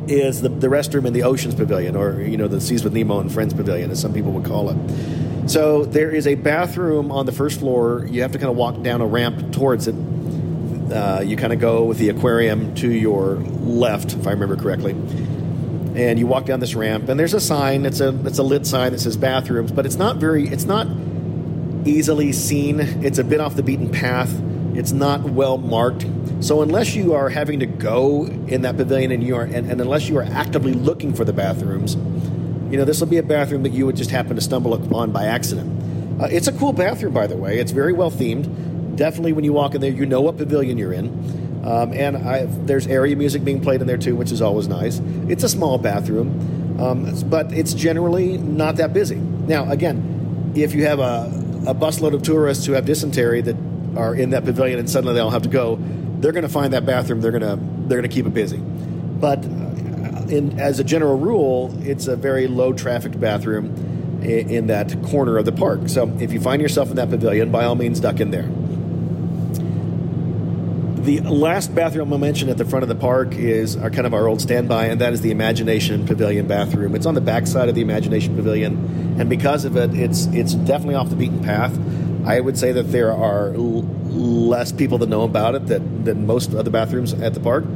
is 0.07 0.43
the, 0.43 0.51
the 0.51 0.67
restroom 0.67 1.07
in 1.07 1.15
the 1.15 1.23
Oceans 1.23 1.55
Pavilion, 1.55 1.97
or 1.97 2.21
you 2.21 2.37
know 2.37 2.49
the 2.49 2.61
Seas 2.61 2.85
with 2.85 2.93
Nemo 2.93 3.21
and 3.21 3.33
Friends 3.33 3.55
Pavilion, 3.55 3.91
as 3.91 4.01
some 4.01 4.13
people 4.13 4.33
would 4.33 4.45
call 4.45 4.71
it. 4.71 5.49
So 5.49 5.85
there 5.85 6.11
is 6.11 6.27
a 6.27 6.35
bathroom 6.35 7.11
on 7.13 7.27
the 7.27 7.33
first 7.33 7.61
floor. 7.61 8.07
You 8.07 8.23
have 8.23 8.33
to 8.33 8.39
kind 8.39 8.51
of 8.51 8.57
walk 8.57 8.83
down 8.83 9.01
a 9.01 9.07
ramp 9.07 9.53
towards 9.53 9.89
it. 9.89 9.95
Uh, 10.93 11.23
you 11.25 11.37
kind 11.37 11.53
of 11.53 11.61
go 11.61 11.85
with 11.85 11.99
the 11.99 12.11
aquarium 12.11 12.75
to 12.77 12.91
your 12.91 13.37
left, 13.37 14.13
if 14.13 14.27
I 14.27 14.33
remember 14.33 14.57
correctly, 14.57 14.93
and 14.93 16.19
you 16.19 16.27
walk 16.27 16.45
down 16.45 16.61
this 16.61 16.75
ramp. 16.75 17.09
And 17.09 17.19
there's 17.19 17.35
a 17.35 17.41
sign. 17.41 17.87
It's 17.87 18.01
a 18.01 18.09
it's 18.27 18.39
a 18.39 18.43
lit 18.43 18.67
sign 18.67 18.93
that 18.93 19.01
says 19.01 19.17
bathrooms, 19.17 19.73
but 19.73 19.87
it's 19.87 19.97
not 19.97 20.19
very. 20.19 20.47
It's 20.49 20.65
not 20.65 20.87
easily 21.87 22.33
seen. 22.33 22.81
It's 22.81 23.19
a 23.19 23.25
bit 23.25 23.41
off 23.41 23.55
the 23.57 23.63
beaten 23.63 23.91
path. 23.91 24.33
It's 24.75 24.93
not 24.93 25.23
well 25.23 25.59
marked. 25.59 26.07
So 26.41 26.63
unless 26.63 26.95
you 26.95 27.15
are 27.15 27.29
having 27.29 27.61
to 27.61 27.67
go 27.67 28.27
in 28.27 28.63
that 28.63 28.77
pavilion 28.77 29.13
and 29.13 29.23
you 29.23 29.37
are 29.37 29.43
and, 29.43 29.71
and 29.71 29.81
unless 29.81 30.09
you 30.09 30.19
are 30.19 30.25
actively 30.25 30.73
looking 30.73 31.15
for 31.15 31.25
the 31.25 31.33
bathrooms, 31.33 31.95
you 32.71 32.79
know 32.79 32.85
this 32.85 33.01
will 33.01 33.07
be 33.07 33.19
a 33.19 33.23
bathroom 33.23 33.63
that 33.63 33.73
you 33.73 33.87
would 33.87 33.97
just 33.97 34.11
happen 34.11 34.35
to 34.35 34.43
stumble 34.43 34.75
upon 34.75 35.13
by 35.13 35.27
accident. 35.27 36.21
Uh, 36.21 36.27
it's 36.27 36.47
a 36.47 36.53
cool 36.53 36.73
bathroom, 36.73 37.13
by 37.15 37.27
the 37.27 37.37
way. 37.37 37.59
It's 37.59 37.73
very 37.73 37.93
well 37.93 38.11
themed. 38.11 38.97
Definitely, 38.97 39.33
when 39.33 39.45
you 39.45 39.53
walk 39.53 39.75
in 39.75 39.81
there, 39.81 39.91
you 39.91 40.07
know 40.07 40.21
what 40.21 40.37
pavilion 40.37 40.79
you're 40.79 40.93
in. 40.93 41.09
Um, 41.65 41.93
and 41.95 42.17
I, 42.17 42.45
there's 42.45 42.87
area 42.87 43.17
music 43.17 43.43
being 43.43 43.61
played 43.61 43.81
in 43.81 43.87
there 43.87 43.97
too, 43.97 44.15
which 44.15 44.31
is 44.31 44.43
always 44.43 44.69
nice. 44.69 45.01
It's 45.29 45.45
a 45.45 45.49
small 45.49 45.79
bathroom, 45.79 46.79
um, 46.79 47.21
but 47.31 47.53
it's 47.53 47.73
generally 47.73 48.37
not 48.37 48.77
that 48.77 48.93
busy. 48.93 49.17
Now, 49.17 49.71
again, 49.71 50.53
if 50.55 50.75
you 50.75 50.85
have 50.85 50.99
a, 50.99 51.44
a 51.67 51.75
busload 51.75 52.15
of 52.15 52.23
tourists 52.23 52.67
who 52.67 52.73
have 52.73 52.85
dysentery 52.85 53.41
that 53.43 53.57
are 53.97 54.15
in 54.15 54.31
that 54.31 54.45
pavilion 54.45 54.79
and 54.79 54.91
suddenly 54.91 55.15
they 55.15 55.21
all 55.21 55.31
have 55.31 55.43
to 55.43 55.49
go, 55.49 55.77
they're 56.21 56.33
going 56.33 56.43
to 56.43 56.49
find 56.49 56.73
that 56.73 56.87
bathroom. 56.87 57.21
They're 57.21 57.31
going 57.31 57.43
to 57.43 57.59
they're 57.89 57.99
going 57.99 58.09
to 58.09 58.15
keep 58.15 58.27
it 58.27 58.35
busy. 58.35 58.59
But 58.59 59.45
uh, 59.45 60.27
in, 60.29 60.59
as 60.59 60.79
a 60.79 60.85
general 60.85 61.19
rule, 61.19 61.77
it's 61.83 62.07
a 62.07 62.17
very 62.17 62.47
low 62.47 62.73
trafficked 62.73 63.21
bathroom 63.21 64.21
in, 64.23 64.51
in 64.51 64.67
that 64.69 65.03
corner 65.05 65.37
of 65.37 65.45
the 65.45 65.53
park. 65.53 65.89
So 65.89 66.09
if 66.19 66.33
you 66.33 66.41
find 66.41 66.63
yourself 66.63 66.91
in 66.91 66.97
that 66.97 67.11
pavilion, 67.11 67.51
by 67.51 67.65
all 67.65 67.75
means, 67.75 68.01
duck 68.01 68.21
in 68.21 68.31
there. 68.31 68.49
The 71.05 71.21
last 71.21 71.75
bathroom 71.75 72.15
I'll 72.15 72.19
mention 72.19 72.49
at 72.49 72.57
the 72.57 72.65
front 72.65 72.83
of 72.83 72.89
the 72.89 72.95
park 72.95 73.35
is 73.35 73.77
our 73.77 73.91
kind 73.91 74.07
of 74.07 74.15
our 74.15 74.27
old 74.27 74.41
standby, 74.41 74.87
and 74.87 75.03
that 75.03 75.13
is 75.13 75.21
the 75.21 75.33
Imagination 75.33 76.07
Pavilion 76.07 76.47
bathroom. 76.47 76.95
It's 76.95 77.05
on 77.05 77.15
the 77.15 77.21
back 77.21 77.47
side 77.47 77.69
of 77.69 77.75
the 77.75 77.83
Imagination 77.83 78.35
Pavilion, 78.35 79.19
and 79.21 79.29
because 79.29 79.67
of 79.67 79.77
it, 79.77 79.93
it's 79.93 80.25
it's 80.29 80.55
definitely 80.55 80.95
off 80.95 81.11
the 81.11 81.17
beaten 81.17 81.45
path. 81.45 81.79
I 82.25 82.41
would 82.41 82.57
say 82.57 82.73
that 82.73 82.85
there 82.85 83.13
are 83.13 83.53
l- 83.53 83.83
less 83.83 84.73
people 84.73 84.97
that 84.97 85.11
know 85.11 85.25
about 85.25 85.55
it 85.55 85.67
that, 85.67 86.07
than 86.07 86.27
most 86.27 86.55
of 86.55 86.65
the 86.65 86.71
bathrooms 86.71 87.13
at 87.13 87.35
the 87.35 87.41
park. 87.41 87.67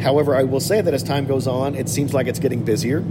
However, 0.00 0.34
I 0.34 0.44
will 0.44 0.58
say 0.58 0.80
that 0.80 0.94
as 0.94 1.02
time 1.02 1.26
goes 1.26 1.46
on, 1.46 1.74
it 1.74 1.90
seems 1.90 2.14
like 2.14 2.28
it's 2.28 2.38
getting 2.38 2.64
busier. 2.64 3.04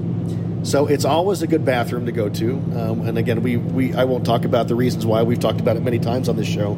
So 0.63 0.87
it's 0.87 1.05
always 1.05 1.43
a 1.43 1.47
good 1.47 1.63
bathroom 1.63 2.07
to 2.07 2.11
go 2.11 2.27
to. 2.27 2.53
Um, 2.75 3.07
and 3.07 3.19
again, 3.19 3.43
we, 3.43 3.57
we 3.57 3.93
I 3.93 4.05
won't 4.05 4.25
talk 4.25 4.45
about 4.45 4.67
the 4.67 4.75
reasons 4.75 5.05
why. 5.05 5.21
We've 5.21 5.39
talked 5.39 5.59
about 5.59 5.77
it 5.77 5.83
many 5.83 5.99
times 5.99 6.27
on 6.27 6.37
this 6.37 6.47
show. 6.47 6.73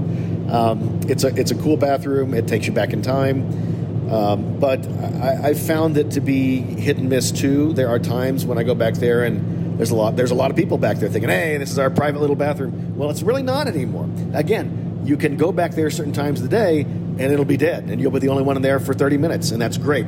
Um, 0.49 1.01
it's 1.07 1.23
a 1.23 1.27
it's 1.35 1.51
a 1.51 1.55
cool 1.55 1.77
bathroom. 1.77 2.33
It 2.33 2.47
takes 2.47 2.67
you 2.67 2.73
back 2.73 2.93
in 2.93 3.01
time. 3.01 4.11
Um, 4.11 4.59
but 4.59 4.87
I, 4.87 5.49
I 5.49 5.53
found 5.55 5.97
it 5.97 6.11
to 6.11 6.21
be 6.21 6.57
hit 6.59 6.97
and 6.97 7.09
miss 7.09 7.31
too. 7.31 7.73
There 7.73 7.89
are 7.89 7.97
times 7.97 8.45
when 8.45 8.57
I 8.57 8.63
go 8.63 8.75
back 8.75 8.93
there 8.95 9.23
and 9.23 9.79
there's 9.79 9.91
a 9.91 9.95
lot 9.95 10.15
there's 10.15 10.31
a 10.31 10.35
lot 10.35 10.51
of 10.51 10.57
people 10.57 10.77
back 10.77 10.97
there 10.97 11.09
thinking, 11.09 11.29
hey, 11.29 11.57
this 11.57 11.71
is 11.71 11.79
our 11.79 11.89
private 11.89 12.21
little 12.21 12.35
bathroom. 12.35 12.95
Well, 12.95 13.09
it's 13.09 13.23
really 13.23 13.43
not 13.43 13.67
anymore. 13.67 14.09
Again, 14.33 15.01
you 15.05 15.17
can 15.17 15.37
go 15.37 15.51
back 15.51 15.71
there 15.71 15.89
certain 15.89 16.13
times 16.13 16.41
of 16.41 16.49
the 16.49 16.55
day 16.55 16.81
and 16.81 17.21
it'll 17.21 17.45
be 17.45 17.57
dead, 17.57 17.85
and 17.85 18.01
you'll 18.01 18.11
be 18.11 18.19
the 18.19 18.29
only 18.29 18.43
one 18.43 18.57
in 18.57 18.61
there 18.61 18.79
for 18.79 18.93
30 18.93 19.17
minutes, 19.17 19.51
and 19.51 19.61
that's 19.61 19.77
great. 19.77 20.05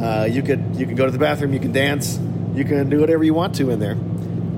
Uh, 0.00 0.26
you 0.30 0.42
could 0.42 0.76
you 0.76 0.86
can 0.86 0.94
go 0.94 1.04
to 1.04 1.12
the 1.12 1.18
bathroom, 1.18 1.52
you 1.52 1.60
can 1.60 1.72
dance, 1.72 2.18
you 2.54 2.64
can 2.64 2.88
do 2.88 3.00
whatever 3.00 3.22
you 3.22 3.34
want 3.34 3.54
to 3.56 3.70
in 3.70 3.78
there. 3.78 3.96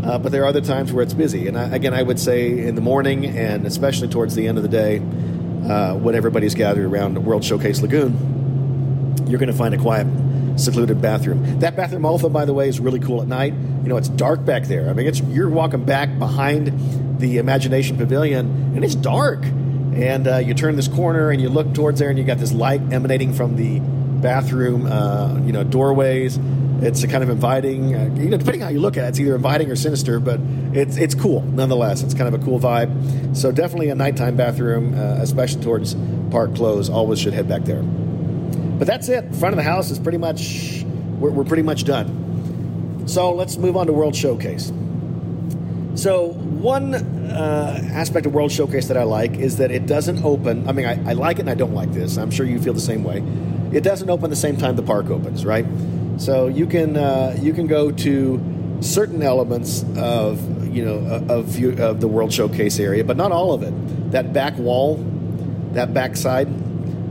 Uh, 0.03 0.19
but 0.19 0.33
there 0.33 0.43
are 0.43 0.47
other 0.47 0.61
times 0.61 0.93
where 0.93 1.03
it's 1.03 1.15
busy, 1.15 1.47
and 1.47 1.57
I, 1.57 1.75
again, 1.75 1.95
I 1.95 2.03
would 2.03 2.19
say 2.19 2.67
in 2.67 2.75
the 2.75 2.81
morning 2.81 3.25
and 3.25 3.67
especially 3.67 4.09
towards 4.09 4.35
the 4.35 4.49
end 4.49 4.59
of 4.59 4.65
the 4.65 4.69
day, 4.69 4.99
uh, 4.99 5.95
when 5.95 6.17
everybody's 6.17 6.57
gathered 6.57 6.85
around 6.85 7.25
World 7.25 7.45
Showcase 7.45 7.81
Lagoon, 7.83 9.15
you're 9.29 9.39
going 9.39 9.51
to 9.51 9.57
find 9.57 9.75
a 9.75 9.79
quiet, 9.79 10.07
secluded 10.57 11.01
bathroom. 11.01 11.61
That 11.61 11.77
bathroom 11.77 12.05
also, 12.05 12.29
by 12.29 12.45
the 12.45 12.53
way, 12.53 12.69
is 12.69 12.81
really 12.81 12.99
cool 12.99 13.23
at 13.23 13.29
night. 13.29 13.55
You 13.55 13.89
know, 13.89 13.97
it's 13.97 14.09
dark 14.09 14.45
back 14.45 14.65
there. 14.65 14.91
I 14.91 14.93
mean, 14.93 15.07
it's 15.07 15.21
you're 15.21 15.49
walking 15.49 15.85
back 15.85 16.19
behind 16.19 17.21
the 17.21 17.39
Imagination 17.39 17.97
Pavilion, 17.97 18.75
and 18.75 18.85
it's 18.85 18.97
dark. 18.97 19.45
And 19.45 20.27
uh, 20.27 20.39
you 20.39 20.55
turn 20.55 20.77
this 20.77 20.89
corner 20.89 21.31
and 21.31 21.41
you 21.41 21.49
look 21.49 21.75
towards 21.75 22.01
there, 22.01 22.11
and 22.11 22.19
you 22.19 22.25
got 22.25 22.39
this 22.39 22.53
light 22.53 22.81
emanating 22.93 23.33
from 23.33 23.57
the 23.57 23.81
bathroom, 24.21 24.87
uh, 24.87 25.39
you 25.45 25.53
know, 25.53 25.63
doorways. 25.65 26.39
It's 26.83 27.05
kind 27.07 27.23
of 27.23 27.31
inviting. 27.31 27.95
Uh, 27.95 28.15
you 28.17 28.29
know, 28.29 28.37
depending 28.37 28.61
how 28.61 28.69
you 28.69 28.81
look 28.81 28.97
at 28.97 29.05
it, 29.05 29.09
it's 29.09 29.21
either 29.21 29.37
inviting 29.37 29.71
or 29.71 29.77
sinister, 29.77 30.19
but 30.19 30.41
it's 30.73 30.97
it's 30.97 31.15
cool 31.15 31.43
nonetheless. 31.43 32.03
It's 32.03 32.15
kind 32.15 32.33
of 32.33 32.41
a 32.41 32.45
cool 32.45 32.59
vibe. 32.59 33.37
So 33.37 33.53
definitely 33.53 33.91
a 33.91 33.95
nighttime 33.95 34.37
bathroom, 34.37 34.95
uh, 34.95 35.23
especially 35.23 35.63
towards 35.63 35.95
park 36.31 36.55
close. 36.55 36.89
Always 36.89 37.21
should 37.21 37.35
head 37.35 37.49
back 37.49 37.63
there. 37.65 37.83
But 37.83 38.87
that's 38.87 39.09
it. 39.09 39.35
Front 39.37 39.53
of 39.53 39.57
the 39.57 39.63
house 39.63 39.91
is 39.91 39.99
pretty 39.99 40.19
much 40.19 40.85
we're, 41.19 41.31
we're 41.31 41.45
pretty 41.45 41.63
much 41.63 41.85
done. 41.85 43.05
So 43.07 43.33
let's 43.33 43.57
move 43.57 43.77
on 43.77 43.87
to 43.87 43.93
World 43.93 44.17
Showcase. 44.17 44.73
So 45.95 46.33
one 46.33 46.95
uh, 46.95 47.81
aspect 47.93 48.27
of 48.27 48.35
World 48.35 48.51
Showcase 48.51 48.89
that 48.89 48.97
I 48.97 49.03
like 49.03 49.35
is 49.35 49.59
that 49.59 49.71
it 49.71 49.87
doesn't 49.87 50.25
open. 50.25 50.69
I 50.69 50.73
mean, 50.73 50.87
I, 50.87 51.11
I 51.11 51.13
like 51.13 51.37
it 51.37 51.43
and 51.43 51.51
I 51.51 51.55
don't 51.55 51.75
like 51.75 51.93
this. 51.93 52.17
I'm 52.17 52.31
sure 52.31 52.47
you 52.47 52.61
feel 52.61 52.73
the 52.73 52.81
same 52.81 53.05
way. 53.05 53.23
It 53.73 53.83
doesn't 53.83 54.09
open 54.09 54.31
the 54.31 54.37
same 54.37 54.57
time 54.57 54.77
the 54.77 54.83
park 54.83 55.11
opens, 55.11 55.45
right? 55.45 55.67
So 56.19 56.49
you 56.49 56.67
can 56.67 56.97
uh, 56.97 57.37
you 57.41 57.53
can 57.53 57.67
go 57.67 57.91
to 57.91 58.79
certain 58.81 59.23
elements 59.23 59.85
of 59.97 60.75
you 60.75 60.85
know 60.85 60.99
of 61.29 61.81
of 61.81 62.01
the 62.01 62.09
World 62.09 62.33
Showcase 62.33 62.79
area, 62.79 63.05
but 63.05 63.17
not 63.17 63.33
all 63.33 63.53
of 63.53 63.63
it. 63.63 64.13
That 64.13 64.33
back 64.33 64.57
wall, 64.59 64.97
that 65.73 65.95
backside, 65.95 66.49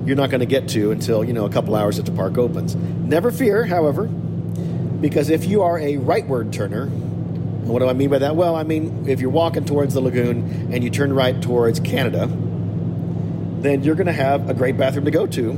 you're 0.06 0.16
not 0.16 0.30
going 0.30 0.40
to 0.40 0.46
get 0.46 0.70
to 0.70 0.92
until 0.92 1.24
you 1.24 1.34
know 1.34 1.46
a 1.46 1.50
couple 1.50 1.76
hours 1.76 2.00
after 2.00 2.12
the 2.12 2.18
park 2.18 2.38
opens. 2.38 2.76
Never 2.76 3.32
fear, 3.32 3.66
however, 3.66 4.06
because 4.06 5.30
if 5.30 5.46
you 5.46 5.64
are 5.64 5.78
a 5.78 5.98
rightward 5.98 6.52
turner, 6.52 6.88
what 6.88 7.80
do 7.80 7.88
I 7.88 7.94
mean 7.94 8.10
by 8.10 8.20
that? 8.20 8.36
Well, 8.36 8.56
I 8.56 8.64
mean 8.64 9.08
if 9.08 9.20
you're 9.20 9.30
walking 9.30 9.66
towards 9.66 9.94
the 9.94 10.02
lagoon 10.02 10.74
and 10.74 10.84
you 10.84 10.90
turn 10.90 11.14
right 11.14 11.42
towards 11.42 11.80
Canada, 11.80 12.28
then 13.62 13.84
you're 13.84 13.96
going 13.96 14.08
to 14.08 14.14
have 14.14 14.50
a 14.50 14.54
great 14.54 14.78
bathroom 14.78 15.06
to 15.06 15.12
go 15.12 15.28
to, 15.28 15.54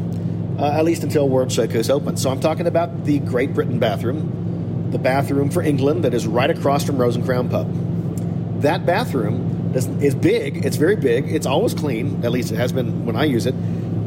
uh, 0.57 0.72
at 0.72 0.86
least 0.86 1.03
until 1.03 1.27
World 1.27 1.51
Showcase 1.51 1.89
opens. 1.89 2.22
So 2.22 2.29
I'm 2.29 2.39
talking 2.39 2.67
about 2.67 3.05
the 3.05 3.19
Great 3.19 3.53
Britain 3.53 3.79
bathroom, 3.79 4.91
the 4.91 5.00
bathroom 5.00 5.50
for 5.50 5.62
England 5.62 6.03
that 6.03 6.13
is 6.13 6.27
right 6.27 6.50
across 6.50 6.83
from 6.83 6.98
Rose 6.98 7.15
and 7.15 7.25
Crown 7.25 7.50
Pub. 7.50 8.62
That 8.62 8.86
bathroom 8.86 9.74
is, 9.75 10.15
big. 10.15 10.65
It's 10.65 10.77
very 10.77 10.95
big. 10.95 11.31
It's 11.33 11.45
always 11.45 11.74
clean. 11.74 12.24
At 12.24 12.31
least 12.31 12.51
it 12.51 12.57
has 12.57 12.72
been 12.72 13.05
when 13.05 13.15
I 13.15 13.25
use 13.25 13.45
it. 13.45 13.55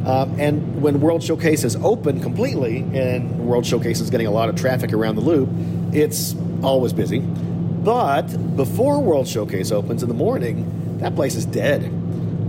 Um, 0.07 0.38
and 0.38 0.81
when 0.81 1.00
World 1.00 1.25
Showcase 1.25 1.65
is 1.65 1.75
open 1.76 2.21
completely, 2.21 2.79
and 2.79 3.41
World 3.41 3.67
Showcase 3.67 4.00
is 4.00 4.09
getting 4.09 4.29
a 4.29 4.31
lot 4.31 4.49
of 4.49 4.55
traffic 4.55 4.93
around 4.93 5.17
the 5.17 5.21
loop, 5.21 5.49
it's 5.93 6.37
always 6.62 6.93
busy. 6.93 7.19
But 7.19 8.57
before 8.57 9.00
World 9.00 9.26
Showcase 9.26 9.73
opens 9.73 10.03
in 10.05 10.09
the 10.09 10.15
morning, 10.15 10.99
that 10.99 11.17
place 11.17 11.35
is 11.35 11.45
dead. 11.45 11.83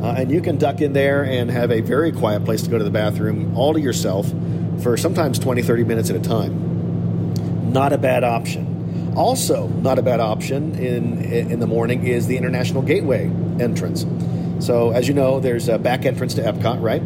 Uh, 0.01 0.13
and 0.17 0.31
you 0.31 0.41
can 0.41 0.57
duck 0.57 0.81
in 0.81 0.93
there 0.93 1.23
and 1.23 1.49
have 1.49 1.71
a 1.71 1.81
very 1.81 2.11
quiet 2.11 2.45
place 2.45 2.61
to 2.61 2.69
go 2.69 2.77
to 2.77 2.83
the 2.83 2.91
bathroom 2.91 3.55
all 3.57 3.73
to 3.73 3.79
yourself 3.79 4.31
for 4.83 4.95
sometimes 4.95 5.39
20, 5.39 5.61
30 5.63 5.83
minutes 5.83 6.09
at 6.09 6.15
a 6.15 6.19
time. 6.19 7.71
Not 7.71 7.93
a 7.93 7.97
bad 7.97 8.23
option. 8.23 9.13
Also, 9.15 9.67
not 9.67 9.97
a 9.97 10.03
bad 10.03 10.19
option 10.19 10.75
in 10.75 11.23
in 11.23 11.59
the 11.59 11.65
morning 11.65 12.05
is 12.05 12.27
the 12.27 12.37
International 12.37 12.83
Gateway 12.83 13.31
entrance. 13.59 14.05
So, 14.59 14.91
as 14.91 15.07
you 15.07 15.15
know, 15.15 15.39
there's 15.39 15.67
a 15.67 15.79
back 15.79 16.05
entrance 16.05 16.35
to 16.35 16.41
Epcot, 16.41 16.81
right? 16.81 17.01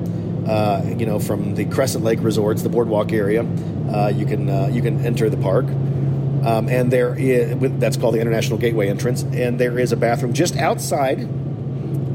Uh, 0.48 0.84
you 0.98 1.06
know, 1.06 1.20
from 1.20 1.56
the 1.56 1.66
Crescent 1.66 2.04
Lake 2.04 2.20
Resorts, 2.22 2.64
the 2.64 2.70
boardwalk 2.70 3.14
area, 3.14 3.44
uh, 3.44 4.12
you 4.14 4.26
can 4.26 4.50
uh, 4.50 4.70
you 4.72 4.82
can 4.82 5.06
enter 5.06 5.30
the 5.30 5.38
park. 5.38 5.66
Um, 5.66 6.70
and 6.70 6.92
there 6.92 7.18
is 7.18 7.56
that's 7.80 7.96
called 7.96 8.16
the 8.16 8.20
International 8.20 8.58
Gateway 8.58 8.90
entrance, 8.90 9.24
and 9.24 9.60
there 9.60 9.80
is 9.80 9.92
a 9.92 9.98
bathroom 9.98 10.34
just 10.34 10.58
outside 10.58 11.30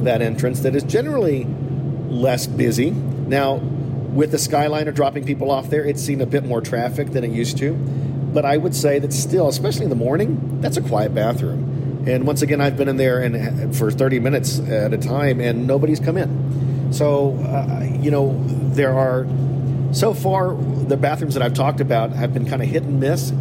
that 0.06 0.22
entrance 0.22 0.60
that 0.60 0.74
is 0.74 0.82
generally 0.82 1.44
less 2.08 2.46
busy. 2.46 2.90
Now, 2.90 3.56
with 3.56 4.30
the 4.30 4.38
Skyliner 4.38 4.94
dropping 4.94 5.24
people 5.24 5.50
off 5.50 5.68
there, 5.68 5.84
it's 5.84 6.02
seen 6.02 6.20
a 6.20 6.26
bit 6.26 6.44
more 6.44 6.60
traffic 6.60 7.10
than 7.10 7.22
it 7.22 7.30
used 7.30 7.58
to. 7.58 7.74
But 7.74 8.44
I 8.44 8.56
would 8.56 8.74
say 8.74 8.98
that 8.98 9.12
still, 9.12 9.48
especially 9.48 9.84
in 9.84 9.90
the 9.90 9.96
morning, 9.96 10.60
that's 10.60 10.76
a 10.76 10.82
quiet 10.82 11.14
bathroom. 11.14 12.04
And 12.06 12.26
once 12.26 12.42
again, 12.42 12.60
I've 12.60 12.76
been 12.76 12.88
in 12.88 12.96
there 12.96 13.20
and 13.20 13.76
for 13.76 13.90
30 13.90 14.20
minutes 14.20 14.58
at 14.60 14.92
a 14.92 14.98
time, 14.98 15.40
and 15.40 15.66
nobody's 15.66 16.00
come 16.00 16.16
in. 16.16 16.92
So, 16.92 17.36
uh, 17.38 17.84
you 18.00 18.10
know, 18.10 18.40
there 18.74 18.92
are 18.96 19.26
so 19.92 20.14
far 20.14 20.54
the 20.54 20.96
bathrooms 20.96 21.34
that 21.34 21.42
I've 21.42 21.54
talked 21.54 21.80
about 21.80 22.12
have 22.12 22.32
been 22.32 22.46
kind 22.46 22.62
of 22.62 22.68
hit 22.68 22.84
and 22.84 23.00
miss. 23.00 23.32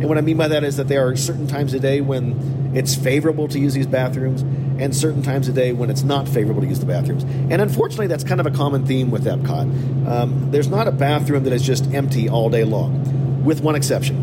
And 0.00 0.08
what 0.08 0.18
I 0.18 0.20
mean 0.20 0.36
by 0.36 0.48
that 0.48 0.64
is 0.64 0.76
that 0.76 0.88
there 0.88 1.06
are 1.06 1.16
certain 1.16 1.46
times 1.46 1.74
a 1.74 1.80
day 1.80 2.00
when 2.00 2.72
it's 2.74 2.94
favorable 2.94 3.48
to 3.48 3.58
use 3.58 3.74
these 3.74 3.86
bathrooms, 3.86 4.42
and 4.78 4.96
certain 4.96 5.22
times 5.22 5.48
a 5.48 5.52
day 5.52 5.72
when 5.72 5.90
it's 5.90 6.02
not 6.02 6.28
favorable 6.28 6.60
to 6.62 6.66
use 6.66 6.80
the 6.80 6.86
bathrooms. 6.86 7.22
And 7.22 7.60
unfortunately, 7.60 8.08
that's 8.08 8.24
kind 8.24 8.40
of 8.40 8.46
a 8.46 8.50
common 8.50 8.84
theme 8.86 9.10
with 9.10 9.24
Epcot. 9.24 10.08
Um, 10.08 10.50
there's 10.50 10.68
not 10.68 10.88
a 10.88 10.92
bathroom 10.92 11.44
that 11.44 11.52
is 11.52 11.62
just 11.62 11.92
empty 11.92 12.28
all 12.28 12.50
day 12.50 12.64
long, 12.64 13.44
with 13.44 13.60
one 13.60 13.76
exception. 13.76 14.16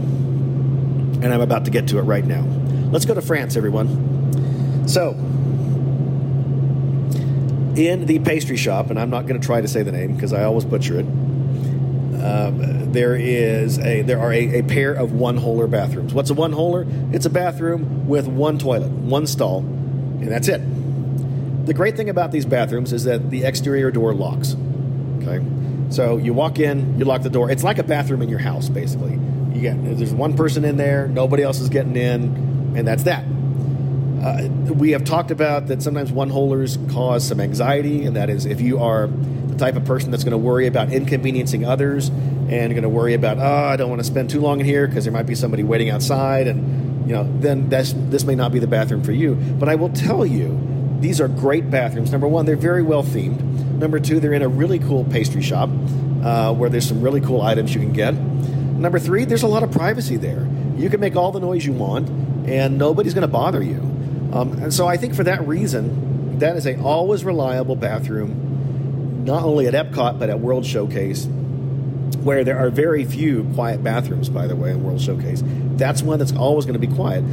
And 1.22 1.34
I'm 1.34 1.42
about 1.42 1.66
to 1.66 1.72
get 1.72 1.88
to 1.90 2.00
it 2.00 2.02
right 2.02 2.26
now. 2.26 2.46
Let's 2.92 3.06
go 3.06 3.14
to 3.14 3.22
France, 3.22 3.56
everyone. 3.56 4.88
So, 4.88 5.12
in 7.76 8.06
the 8.06 8.20
pastry 8.20 8.58
shop, 8.58 8.90
and 8.90 9.00
I'm 9.00 9.10
not 9.10 9.28
going 9.28 9.40
to 9.40 9.46
try 9.46 9.62
to 9.62 9.68
say 9.68 9.84
the 9.84 9.92
name 9.92 10.16
because 10.16 10.34
I 10.34 10.44
always 10.44 10.66
butcher 10.66 11.00
it. 11.00 11.06
Um, 11.06 12.79
there 12.94 13.16
is 13.16 13.78
a 13.80 14.02
there 14.02 14.20
are 14.20 14.34
a, 14.34 14.60
a 14.60 14.64
pair 14.64 14.94
of 14.94 15.12
one 15.12 15.38
holer 15.40 15.70
bathrooms. 15.70 16.14
What's 16.14 16.30
a 16.30 16.34
one 16.34 16.54
holer? 16.54 17.14
It's 17.14 17.26
a 17.26 17.30
bathroom 17.30 18.08
with 18.08 18.28
one 18.28 18.58
toilet, 18.58 18.90
one 18.90 19.28
stall, 19.28 19.60
and 19.60 20.28
that's 20.28 20.48
it. 20.48 20.62
The 21.66 21.74
great 21.74 21.96
thing 21.96 22.10
about 22.10 22.32
these 22.32 22.46
bathrooms 22.46 22.94
is 22.94 23.04
that 23.04 23.30
the 23.30 23.44
exterior 23.44 23.92
door 23.92 24.14
locks. 24.14 24.56
Okay, 25.22 25.46
so 25.90 26.18
you 26.18 26.34
walk 26.34 26.60
in, 26.60 26.98
you 26.98 27.06
lock 27.06 27.22
the 27.22 27.30
door. 27.30 27.52
It's 27.52 27.64
like 27.64 27.78
a 27.78 27.84
bathroom 27.84 28.22
in 28.22 28.30
your 28.30 28.40
house, 28.40 28.70
basically. 28.70 29.14
You 29.54 29.62
get 29.62 29.98
there's 29.98 30.14
one 30.14 30.36
person 30.36 30.66
in 30.66 30.78
there, 30.78 31.08
nobody 31.08 31.44
else 31.44 31.60
is 31.60 31.70
getting 31.70 31.96
in, 31.96 32.74
and 32.76 32.88
that's 32.88 33.04
that. 33.04 33.24
Uh, 34.22 34.48
we 34.74 34.92
have 34.92 35.04
talked 35.04 35.32
about 35.32 35.68
that 35.68 35.82
sometimes 35.82 36.12
one 36.12 36.30
holers 36.30 36.78
cause 36.92 37.26
some 37.26 37.40
anxiety, 37.40 38.06
and 38.06 38.16
that 38.16 38.30
is 38.30 38.46
if 38.46 38.60
you 38.60 38.80
are 38.80 39.08
the 39.08 39.56
type 39.58 39.76
of 39.76 39.86
person 39.86 40.12
that's 40.12 40.24
going 40.24 40.32
to 40.32 40.38
worry 40.38 40.68
about 40.68 40.92
inconveniencing 40.92 41.66
others 41.66 42.10
and 42.10 42.72
going 42.72 42.84
to 42.84 42.90
worry 42.90 43.14
about, 43.14 43.38
oh, 43.38 43.66
I 43.70 43.78
don't 43.78 43.90
want 43.90 44.00
to 44.00 44.06
spend 44.06 44.30
too 44.30 44.42
long 44.42 44.60
in 44.60 44.66
here 44.66 44.88
because 44.88 45.06
there 45.06 45.14
might 45.14 45.26
be 45.26 45.36
somebody 45.36 45.64
waiting 45.64 45.90
outside, 45.90 46.48
and 46.48 47.08
you 47.08 47.16
know, 47.16 47.24
then 47.40 47.70
this 47.70 48.24
may 48.24 48.36
not 48.36 48.52
be 48.52 48.60
the 48.60 48.68
bathroom 48.68 49.04
for 49.04 49.14
you. 49.14 49.36
But 49.36 49.70
I 49.70 49.76
will 49.76 49.90
tell 49.90 50.26
you, 50.26 50.60
these 51.00 51.22
are 51.22 51.28
great 51.28 51.72
bathrooms. 51.72 52.12
Number 52.12 52.28
one, 52.28 52.46
they're 52.46 52.58
very 52.58 52.84
well 52.84 53.04
themed. 53.04 53.42
Number 53.80 54.00
two, 54.00 54.20
they're 54.20 54.34
in 54.34 54.42
a 54.42 54.50
really 54.50 54.80
cool 54.80 55.06
pastry 55.06 55.42
shop 55.42 55.70
uh, 56.24 56.54
where 56.54 56.70
there's 56.70 56.88
some 56.88 57.02
really 57.02 57.22
cool 57.22 57.42
items 57.42 57.74
you 57.74 57.80
can 57.80 57.94
get. 57.94 58.14
Number 58.14 59.00
three, 59.00 59.24
there's 59.26 59.44
a 59.44 59.48
lot 59.48 59.64
of 59.64 59.72
privacy 59.72 60.18
there. 60.18 60.48
You 60.76 60.90
can 60.90 61.00
make 61.00 61.16
all 61.16 61.32
the 61.32 61.40
noise 61.40 61.66
you 61.66 61.74
want, 61.74 62.10
and 62.48 62.78
nobody's 62.78 63.14
going 63.14 63.24
to 63.24 63.28
bother 63.28 63.64
you. 63.64 63.80
Um, 64.32 64.54
and 64.64 64.74
so 64.74 64.88
I 64.88 64.98
think 64.98 65.16
for 65.16 65.24
that 65.24 65.48
reason, 65.48 66.40
that 66.40 66.56
is 66.56 66.66
a 66.66 66.80
always 66.82 67.24
reliable 67.24 67.76
bathroom, 67.76 69.24
not 69.26 69.44
only 69.44 69.68
at 69.68 69.74
Epcot 69.74 70.20
but 70.20 70.30
at 70.30 70.40
World 70.40 70.66
Showcase, 70.66 71.28
where 72.24 72.44
there 72.44 72.58
are 72.58 72.70
very 72.70 73.06
few 73.06 73.44
quiet 73.56 73.84
bathrooms. 73.84 74.30
By 74.30 74.48
the 74.48 74.56
way, 74.56 74.72
in 74.72 74.84
World 74.84 75.02
Showcase, 75.02 75.44
that's 75.78 76.02
one 76.02 76.20
that's 76.20 76.34
always 76.34 76.66
going 76.66 76.80
to 76.80 76.86
be 76.86 76.94
quiet. 76.94 77.24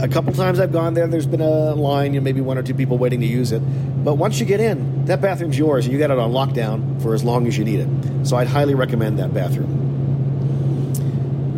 A 0.00 0.08
couple 0.08 0.32
times 0.32 0.60
I've 0.60 0.72
gone 0.72 0.94
there, 0.94 1.06
there's 1.08 1.26
been 1.26 1.40
a 1.40 1.74
line, 1.74 2.14
you 2.14 2.20
know, 2.20 2.24
maybe 2.24 2.40
one 2.40 2.56
or 2.56 2.62
two 2.62 2.74
people 2.74 2.98
waiting 2.98 3.20
to 3.20 3.26
use 3.26 3.50
it. 3.50 3.58
But 4.04 4.14
once 4.14 4.38
you 4.38 4.46
get 4.46 4.60
in, 4.60 5.06
that 5.06 5.20
bathroom's 5.20 5.58
yours, 5.58 5.86
and 5.86 5.92
you 5.92 5.98
got 5.98 6.10
it 6.10 6.18
on 6.18 6.30
lockdown 6.30 7.02
for 7.02 7.14
as 7.14 7.24
long 7.24 7.48
as 7.48 7.58
you 7.58 7.64
need 7.64 7.80
it. 7.80 8.26
So 8.26 8.36
I'd 8.36 8.46
highly 8.46 8.74
recommend 8.74 9.18
that 9.18 9.34
bathroom. 9.34 9.87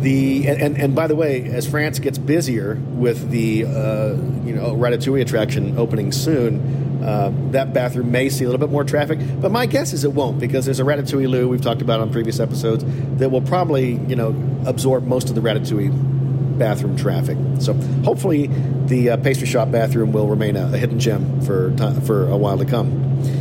The 0.01 0.47
and, 0.47 0.61
and, 0.61 0.77
and 0.77 0.95
by 0.95 1.07
the 1.07 1.15
way, 1.15 1.43
as 1.43 1.67
France 1.67 1.99
gets 1.99 2.17
busier 2.17 2.75
with 2.75 3.29
the 3.29 3.65
uh, 3.65 4.15
you 4.45 4.55
know 4.55 4.75
Ratatouille 4.75 5.21
attraction 5.21 5.77
opening 5.77 6.11
soon, 6.11 7.03
uh, 7.03 7.31
that 7.51 7.73
bathroom 7.73 8.11
may 8.11 8.29
see 8.29 8.43
a 8.43 8.47
little 8.47 8.59
bit 8.59 8.71
more 8.71 8.83
traffic. 8.83 9.19
But 9.39 9.51
my 9.51 9.65
guess 9.65 9.93
is 9.93 10.03
it 10.03 10.13
won't 10.13 10.39
because 10.39 10.65
there's 10.65 10.79
a 10.79 10.83
Ratatouille 10.83 11.29
loo 11.29 11.47
we've 11.47 11.61
talked 11.61 11.81
about 11.81 11.99
on 11.99 12.11
previous 12.11 12.39
episodes 12.39 12.83
that 13.17 13.29
will 13.29 13.41
probably 13.41 13.91
you 13.91 14.15
know 14.15 14.35
absorb 14.65 15.05
most 15.05 15.29
of 15.29 15.35
the 15.35 15.41
Ratatouille 15.41 16.57
bathroom 16.57 16.97
traffic. 16.97 17.37
So 17.59 17.73
hopefully, 18.03 18.47
the 18.85 19.11
uh, 19.11 19.17
pastry 19.17 19.47
shop 19.47 19.71
bathroom 19.71 20.11
will 20.11 20.27
remain 20.27 20.55
a, 20.55 20.65
a 20.73 20.77
hidden 20.77 20.99
gem 20.99 21.41
for 21.41 21.75
for 22.01 22.27
a 22.27 22.37
while 22.37 22.57
to 22.57 22.65
come. 22.65 23.40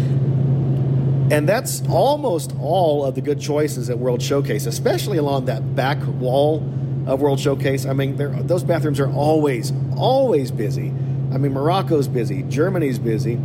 And 1.31 1.49
that's 1.49 1.83
almost 1.89 2.55
all 2.61 3.05
of 3.05 3.15
the 3.15 3.21
good 3.21 3.41
choices 3.41 3.89
at 3.89 3.99
World 3.99 4.21
Showcase, 4.21 4.67
especially 4.67 5.19
along 5.19 5.45
that 5.45 5.77
back 5.77 5.99
wall 6.05 6.59
of 7.07 7.21
World 7.21 7.39
Showcase. 7.39 7.87
I 7.87 7.93
mean, 7.93 8.17
those 8.47 8.65
bathrooms 8.65 8.99
are 8.99 9.11
always, 9.11 9.73
always 9.97 10.51
busy. 10.51 10.89
I 11.33 11.39
mean, 11.39 11.53
Morocco's 11.53 12.09
busy, 12.09 12.43
Germany's 12.43 12.99
busy, 12.99 13.39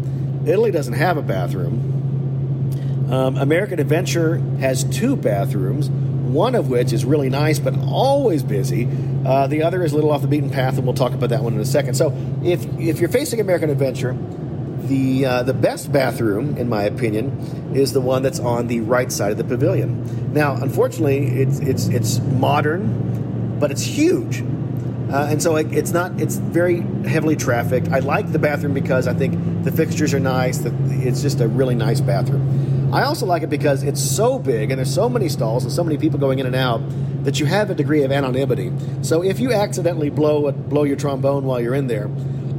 Italy 0.45 0.71
doesn't 0.71 0.93
have 0.93 1.17
a 1.17 1.21
bathroom. 1.21 1.91
Um, 3.11 3.37
American 3.37 3.79
Adventure 3.79 4.37
has 4.59 4.83
two 4.83 5.15
bathrooms, 5.15 5.89
one 5.89 6.55
of 6.55 6.69
which 6.69 6.91
is 6.91 7.05
really 7.05 7.29
nice 7.29 7.59
but 7.59 7.77
always 7.87 8.41
busy. 8.41 8.87
Uh, 9.25 9.45
the 9.45 9.61
other 9.61 9.83
is 9.83 9.91
a 9.91 9.95
little 9.95 10.11
off 10.11 10.21
the 10.21 10.27
beaten 10.27 10.49
path, 10.49 10.77
and 10.77 10.85
we'll 10.85 10.95
talk 10.95 11.13
about 11.13 11.29
that 11.29 11.43
one 11.43 11.53
in 11.53 11.59
a 11.59 11.65
second. 11.65 11.93
So, 11.93 12.15
if 12.43 12.65
if 12.79 12.99
you're 12.99 13.09
facing 13.09 13.39
American 13.39 13.69
Adventure, 13.69 14.17
the 14.87 15.25
uh, 15.25 15.43
the 15.43 15.53
best 15.53 15.91
bathroom, 15.91 16.57
in 16.57 16.69
my 16.69 16.83
opinion, 16.83 17.73
is 17.73 17.93
the 17.93 18.01
one 18.01 18.23
that's 18.23 18.39
on 18.39 18.67
the 18.67 18.81
right 18.81 19.11
side 19.11 19.31
of 19.31 19.37
the 19.37 19.43
pavilion. 19.43 20.33
Now, 20.33 20.55
unfortunately, 20.55 21.27
it's 21.41 21.59
it's 21.59 21.87
it's 21.87 22.19
modern, 22.19 23.59
but 23.59 23.71
it's 23.71 23.83
huge. 23.83 24.43
Uh, 25.11 25.27
and 25.29 25.41
so 25.41 25.55
it, 25.55 25.71
it's 25.71 25.91
not 25.91 26.19
it's 26.19 26.37
very 26.37 26.81
heavily 27.07 27.35
trafficked. 27.35 27.89
I 27.89 27.99
like 27.99 28.31
the 28.31 28.39
bathroom 28.39 28.73
because 28.73 29.07
I 29.07 29.13
think 29.13 29.63
the 29.63 29.71
fixtures 29.71 30.13
are 30.13 30.19
nice. 30.19 30.57
The, 30.59 30.73
it's 30.89 31.21
just 31.21 31.41
a 31.41 31.47
really 31.47 31.75
nice 31.75 32.01
bathroom. 32.01 32.93
I 32.93 33.03
also 33.03 33.25
like 33.25 33.43
it 33.43 33.49
because 33.49 33.83
it's 33.83 34.01
so 34.01 34.39
big 34.39 34.71
and 34.71 34.79
there's 34.79 34.93
so 34.93 35.09
many 35.09 35.27
stalls 35.29 35.63
and 35.63 35.71
so 35.71 35.83
many 35.83 35.97
people 35.97 36.19
going 36.19 36.39
in 36.39 36.45
and 36.45 36.55
out 36.55 36.81
that 37.23 37.39
you 37.39 37.45
have 37.45 37.69
a 37.69 37.75
degree 37.75 38.03
of 38.03 38.11
anonymity. 38.11 38.71
So 39.01 39.23
if 39.23 39.39
you 39.39 39.51
accidentally 39.51 40.09
blow 40.09 40.47
a, 40.47 40.51
blow 40.51 40.83
your 40.83 40.95
trombone 40.95 41.43
while 41.43 41.59
you're 41.59 41.75
in 41.75 41.87
there, 41.87 42.09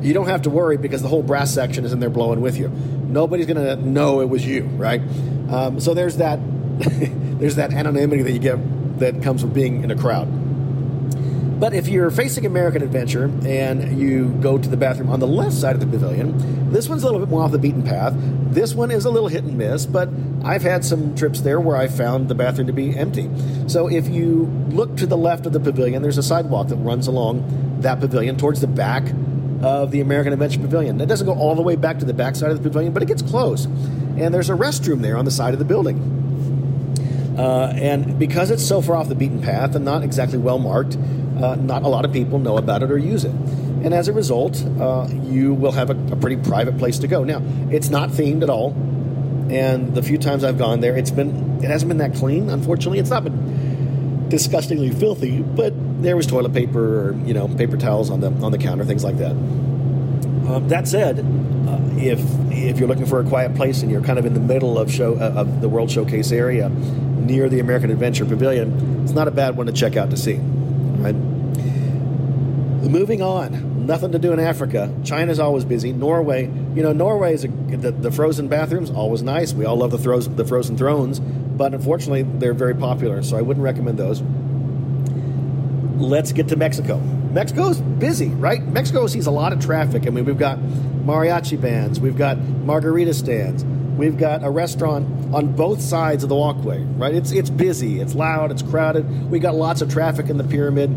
you 0.07 0.15
don't 0.15 0.29
have 0.29 0.43
to 0.43 0.51
worry 0.51 0.77
because 0.77 1.03
the 1.03 1.09
whole 1.09 1.23
brass 1.23 1.53
section 1.53 1.85
is 1.85 1.93
in 1.93 1.99
there 1.99 2.11
blowing 2.11 2.41
with 2.41 2.57
you. 2.57 2.69
Nobody's 2.69 3.47
going 3.47 3.57
to 3.57 3.75
know 3.77 4.21
it 4.21 4.29
was 4.29 4.47
you, 4.47 4.63
right? 4.63 5.03
Um, 5.51 5.81
so 5.81 5.95
there's 5.95 6.19
that 6.19 6.39
there's 6.79 7.57
that 7.57 7.73
anonymity 7.73 8.23
that 8.23 8.31
you 8.31 8.39
get 8.39 8.99
that 9.01 9.23
comes 9.23 9.43
with 9.43 9.53
being 9.53 9.83
in 9.83 9.91
a 9.91 9.97
crowd. 9.97 10.29
But 11.59 11.73
if 11.73 11.89
you're 11.89 12.11
facing 12.11 12.47
American 12.47 12.83
Adventure 12.83 13.25
and 13.47 13.99
you 13.99 14.29
go 14.41 14.59
to 14.59 14.69
the 14.69 14.77
bathroom 14.77 15.11
on 15.11 15.21
the 15.21 15.27
left 15.27 15.55
side 15.55 15.75
of 15.75 15.81
the 15.81 15.87
pavilion, 15.87 16.71
this 16.71 16.89
one's 16.89 17.03
a 17.03 17.07
little 17.07 17.21
bit 17.21 17.29
more 17.29 17.43
off 17.43 17.51
the 17.51 17.59
beaten 17.59 17.83
path. 17.83 18.13
This 18.17 18.75
one 18.75 18.91
is 18.91 19.07
a 19.07 19.11
little 19.11 19.29
hit 19.29 19.43
and 19.43 19.57
miss, 19.59 19.87
but 19.87 20.09
I've 20.45 20.63
had 20.63 20.85
some 20.85 21.17
trips 21.17 21.41
there 21.41 21.59
where 21.59 21.77
I 21.77 21.89
found 21.89 22.29
the 22.29 22.35
bathroom 22.35 22.67
to 22.69 22.73
be 22.73 22.97
empty. 22.97 23.31
So 23.69 23.89
if 23.89 24.07
you 24.07 24.45
look 24.69 24.99
to 24.99 25.07
the 25.07 25.17
left 25.17 25.47
of 25.47 25.53
the 25.53 25.61
pavilion, 25.61 26.03
there's 26.03 26.19
a 26.19 26.23
sidewalk 26.23 26.69
that 26.69 26.77
runs 26.77 27.07
along 27.07 27.81
that 27.81 28.01
pavilion 28.01 28.37
towards 28.37 28.61
the 28.61 28.67
back 28.67 29.05
of 29.67 29.91
the 29.91 30.01
American 30.01 30.33
Adventure 30.33 30.61
Pavilion. 30.61 31.01
It 31.01 31.07
doesn't 31.07 31.27
go 31.27 31.35
all 31.35 31.57
the 31.57 31.63
way 31.63 31.75
back 31.75 31.99
to 31.99 32.05
the 32.05 32.15
back 32.15 32.37
side 32.37 32.51
of 32.51 32.57
the 32.57 32.63
pavilion, 32.63 32.93
but 32.93 33.03
it 33.03 33.07
gets 33.07 33.23
close. 33.23 33.65
And 33.65 34.33
there's 34.33 34.49
a 34.49 34.55
restroom 34.55 35.03
there 35.03 35.17
on 35.17 35.25
the 35.25 35.31
side 35.31 35.55
of 35.55 35.59
the 35.59 35.65
building. 35.65 35.99
Uh, 37.37 37.73
and 37.75 38.19
because 38.19 38.51
it's 38.51 38.65
so 38.65 38.81
far 38.81 38.97
off 38.97 39.09
the 39.09 39.15
beaten 39.17 39.43
path 39.43 39.75
and 39.75 39.85
not 39.85 40.05
exactly 40.05 40.39
well 40.39 40.59
marked, 40.59 40.97
uh, 40.97 41.57
not 41.57 41.83
a 41.83 41.89
lot 41.89 42.05
of 42.05 42.13
people 42.13 42.39
know 42.39 42.57
about 42.57 42.83
it 42.83 42.91
or 42.91 42.97
use 42.97 43.25
it. 43.25 43.33
And 43.33 43.93
as 43.93 44.09
a 44.09 44.13
result, 44.13 44.65
uh, 44.81 45.09
you 45.25 45.53
will 45.53 45.73
have 45.73 45.91
a, 45.91 46.13
a 46.13 46.17
pretty 46.17 46.37
private 46.37 46.79
place 46.79 46.99
to 47.01 47.09
go. 47.09 47.25
Now, 47.25 47.43
it's 47.71 47.91
not 47.91 48.11
themed 48.11 48.43
at 48.43 48.51
all, 48.51 48.73
and 49.51 49.95
the 49.95 50.03
few 50.03 50.17
times 50.17 50.45
I've 50.45 50.59
gone 50.59 50.81
there, 50.81 50.97
it's 50.97 51.11
been 51.11 51.61
it 51.63 51.69
hasn't 51.69 51.89
been 51.89 51.99
that 51.99 52.15
clean. 52.15 52.51
Unfortunately, 52.51 52.99
it's 52.99 53.11
not 53.11 53.25
been 53.25 53.76
disgustingly 54.29 54.91
filthy, 54.91 55.43
but 55.43 55.73
there 56.03 56.17
was 56.17 56.27
toilet 56.27 56.53
paper 56.53 57.09
or 57.09 57.13
you 57.25 57.35
know 57.35 57.49
paper 57.49 57.77
towels 57.77 58.11
on 58.11 58.21
the 58.21 58.31
on 58.45 58.53
the 58.53 58.59
counter, 58.59 58.85
things 58.85 59.05
like 59.05 59.19
that. 59.19 59.33
Um, 59.33 60.69
that 60.69 60.87
said, 60.87 61.21
uh, 61.21 61.81
if 61.97 62.21
if 62.51 62.79
you're 62.79 62.89
looking 62.89 63.07
for 63.07 63.21
a 63.21 63.25
quiet 63.25 63.55
place 63.55 63.83
and 63.83 63.91
you're 63.91 64.03
kind 64.03 64.19
of 64.19 64.27
in 64.27 64.35
the 64.35 64.41
middle 64.41 64.79
of 64.79 64.91
show 64.91 65.15
uh, 65.15 65.41
of 65.41 65.61
the 65.61 65.69
World 65.69 65.91
Showcase 65.91 66.33
area, 66.33 66.69
near 66.69 67.49
the 67.49 67.61
American 67.61 67.91
Adventure 67.91 68.25
Pavilion, 68.25 69.03
it's 69.03 69.13
not 69.13 69.29
a 69.29 69.33
bad 69.33 69.57
one 69.57 69.67
to 69.67 69.73
check 69.73 69.97
out 69.97 70.11
to 70.11 70.17
see. 70.17 70.35
Right. 70.37 71.15
Moving 72.87 73.21
on, 73.21 73.87
nothing 73.87 74.13
to 74.13 74.19
do 74.19 74.33
in 74.33 74.39
Africa. 74.39 74.95
China's 75.03 75.41
always 75.41 75.65
busy. 75.65 75.93
Norway, 75.93 76.45
you 76.45 76.83
know, 76.83 76.93
Norway 76.93 77.35
is 77.35 77.45
a, 77.45 77.49
the, 77.49 77.91
the 77.91 78.13
frozen 78.13 78.47
bathrooms 78.47 78.91
always 78.91 79.23
nice. 79.23 79.53
We 79.53 79.65
all 79.65 79.77
love 79.77 79.91
the 79.91 79.99
throws, 79.99 80.29
the 80.29 80.45
frozen 80.45 80.77
thrones, 80.77 81.21
but 81.57 81.75
unfortunately 81.75 82.23
they're 82.23 82.55
very 82.55 82.75
popular, 82.75 83.23
so 83.23 83.37
I 83.37 83.43
wouldn't 83.43 83.65
recommend 83.65 83.99
those. 83.99 84.23
Let's 86.01 86.33
get 86.33 86.49
to 86.49 86.57
Mexico. 86.57 86.99
Mexico's 86.99 87.81
busy, 87.81 88.29
right? 88.29 88.63
Mexico 88.63 89.07
sees 89.07 89.27
a 89.27 89.31
lot 89.31 89.53
of 89.53 89.61
traffic. 89.61 90.07
I 90.07 90.11
mean, 90.11 90.25
we've 90.25 90.39
got 90.39 90.59
mariachi 90.59 91.61
bands, 91.61 92.01
we've 92.01 92.17
got 92.17 92.39
margarita 92.39 93.15
stands, 93.15 93.65
we've 93.97 94.19
got 94.19 94.45
a 94.45 94.51
restaurant 94.51 95.35
on 95.35 95.53
both 95.53 95.81
sides 95.81 96.23
of 96.23 96.29
the 96.29 96.35
walkway, 96.35 96.83
right? 96.83 97.15
It's 97.15 97.33
it's 97.33 97.51
busy, 97.51 98.01
it's 98.01 98.15
loud, 98.15 98.51
it's 98.51 98.63
crowded. 98.63 99.31
We 99.31 99.39
got 99.39 99.55
lots 99.55 99.81
of 99.81 99.91
traffic 99.91 100.29
in 100.29 100.37
the 100.37 100.45
pyramid. 100.45 100.91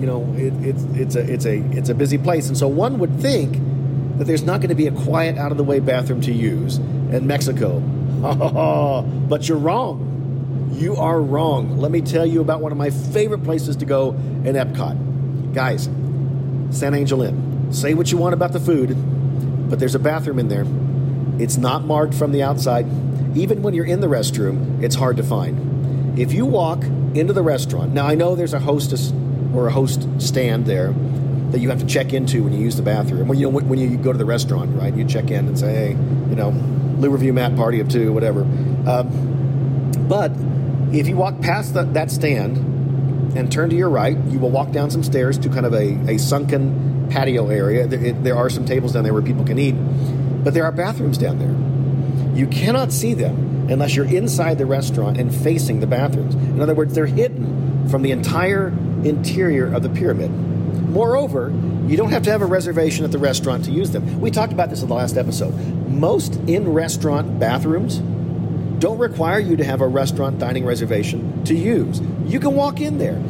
You 0.00 0.06
know, 0.06 0.34
it, 0.36 0.52
it's 0.64 0.84
it's 0.84 1.16
a 1.16 1.32
it's 1.32 1.44
a 1.44 1.58
it's 1.76 1.88
a 1.88 1.94
busy 1.94 2.18
place, 2.18 2.48
and 2.48 2.56
so 2.56 2.68
one 2.68 2.98
would 3.00 3.20
think 3.20 3.52
that 4.18 4.26
there's 4.26 4.42
not 4.42 4.60
going 4.60 4.70
to 4.70 4.74
be 4.74 4.86
a 4.86 4.92
quiet, 4.92 5.38
out 5.38 5.50
of 5.52 5.58
the 5.58 5.64
way 5.64 5.80
bathroom 5.80 6.20
to 6.22 6.32
use 6.32 6.76
in 6.76 7.26
Mexico. 7.26 7.82
but 9.28 9.48
you're 9.48 9.58
wrong. 9.58 10.70
You 10.72 10.96
are 10.96 11.20
wrong. 11.20 11.78
Let 11.78 11.90
me 11.90 12.00
tell 12.00 12.26
you 12.26 12.40
about 12.40 12.60
one 12.60 12.72
of 12.72 12.78
my 12.78 12.90
favorite 12.90 13.44
places 13.44 13.76
to 13.76 13.84
go 13.84 14.10
in 14.10 14.54
Epcot. 14.54 15.54
Guys, 15.54 15.88
San 16.76 16.94
Angel 16.94 17.22
Inn. 17.22 17.72
Say 17.72 17.94
what 17.94 18.10
you 18.12 18.18
want 18.18 18.34
about 18.34 18.52
the 18.52 18.60
food, 18.60 18.96
but 19.70 19.78
there's 19.78 19.94
a 19.94 19.98
bathroom 19.98 20.38
in 20.38 20.48
there. 20.48 20.64
It's 21.42 21.56
not 21.56 21.84
marked 21.84 22.14
from 22.14 22.32
the 22.32 22.42
outside. 22.42 22.86
Even 23.36 23.62
when 23.62 23.74
you're 23.74 23.86
in 23.86 24.00
the 24.00 24.06
restroom, 24.06 24.82
it's 24.82 24.94
hard 24.94 25.16
to 25.18 25.22
find. 25.22 26.18
If 26.18 26.32
you 26.32 26.46
walk 26.46 26.82
into 27.14 27.32
the 27.32 27.42
restaurant, 27.42 27.92
now 27.92 28.06
I 28.06 28.14
know 28.14 28.34
there's 28.34 28.54
a 28.54 28.58
hostess 28.58 29.12
or 29.54 29.68
a 29.68 29.70
host 29.70 30.08
stand 30.20 30.66
there 30.66 30.92
that 31.50 31.60
you 31.60 31.70
have 31.70 31.80
to 31.80 31.86
check 31.86 32.12
into 32.12 32.42
when 32.42 32.52
you 32.52 32.60
use 32.60 32.76
the 32.76 32.82
bathroom. 32.82 33.28
When 33.28 33.38
you 33.38 33.48
when 33.48 33.78
you 33.78 33.96
go 33.96 34.12
to 34.12 34.18
the 34.18 34.24
restaurant, 34.24 34.76
right? 34.76 34.94
You 34.94 35.04
check 35.04 35.30
in 35.30 35.46
and 35.46 35.58
say, 35.58 35.72
hey, 35.72 35.90
you 35.90 36.36
know, 36.36 36.50
Lou 36.98 37.10
Review 37.10 37.32
Matt 37.32 37.56
party 37.56 37.80
of 37.80 37.88
two, 37.88 38.12
whatever. 38.12 38.42
Um, 38.42 40.06
but 40.08 40.32
if 40.92 41.08
you 41.08 41.16
walk 41.16 41.40
past 41.40 41.74
the, 41.74 41.84
that 41.84 42.10
stand 42.10 42.56
and 43.36 43.52
turn 43.52 43.70
to 43.70 43.76
your 43.76 43.90
right, 43.90 44.16
you 44.26 44.38
will 44.38 44.50
walk 44.50 44.72
down 44.72 44.90
some 44.90 45.02
stairs 45.02 45.38
to 45.38 45.48
kind 45.48 45.66
of 45.66 45.74
a, 45.74 46.14
a 46.14 46.18
sunken 46.18 47.08
patio 47.10 47.48
area. 47.48 47.86
There, 47.86 48.04
it, 48.04 48.24
there 48.24 48.36
are 48.36 48.50
some 48.50 48.64
tables 48.64 48.92
down 48.92 49.04
there 49.04 49.12
where 49.12 49.22
people 49.22 49.44
can 49.44 49.58
eat, 49.58 49.74
but 50.44 50.54
there 50.54 50.64
are 50.64 50.72
bathrooms 50.72 51.18
down 51.18 51.38
there. 51.38 51.54
You 52.36 52.46
cannot 52.46 52.92
see 52.92 53.14
them 53.14 53.66
unless 53.70 53.94
you're 53.94 54.06
inside 54.06 54.58
the 54.58 54.66
restaurant 54.66 55.18
and 55.18 55.34
facing 55.34 55.80
the 55.80 55.86
bathrooms. 55.86 56.34
In 56.34 56.60
other 56.60 56.74
words, 56.74 56.94
they're 56.94 57.06
hidden 57.06 57.88
from 57.88 58.02
the 58.02 58.12
entire 58.12 58.68
interior 59.04 59.72
of 59.72 59.82
the 59.82 59.90
pyramid. 59.90 60.30
Moreover, 60.88 61.52
you 61.86 61.96
don't 61.96 62.10
have 62.10 62.22
to 62.24 62.30
have 62.30 62.42
a 62.42 62.46
reservation 62.46 63.04
at 63.04 63.12
the 63.12 63.18
restaurant 63.18 63.64
to 63.66 63.70
use 63.70 63.90
them. 63.90 64.20
We 64.20 64.30
talked 64.30 64.52
about 64.52 64.70
this 64.70 64.82
in 64.82 64.88
the 64.88 64.94
last 64.94 65.16
episode. 65.16 65.52
Most 65.98 66.36
in 66.46 66.72
restaurant 66.72 67.40
bathrooms 67.40 67.98
don't 68.78 68.98
require 68.98 69.40
you 69.40 69.56
to 69.56 69.64
have 69.64 69.80
a 69.80 69.88
restaurant 69.88 70.38
dining 70.38 70.64
reservation 70.64 71.44
to 71.44 71.56
use. 71.56 72.00
You 72.24 72.38
can 72.38 72.54
walk 72.54 72.80
in 72.80 72.98
there. 72.98 73.20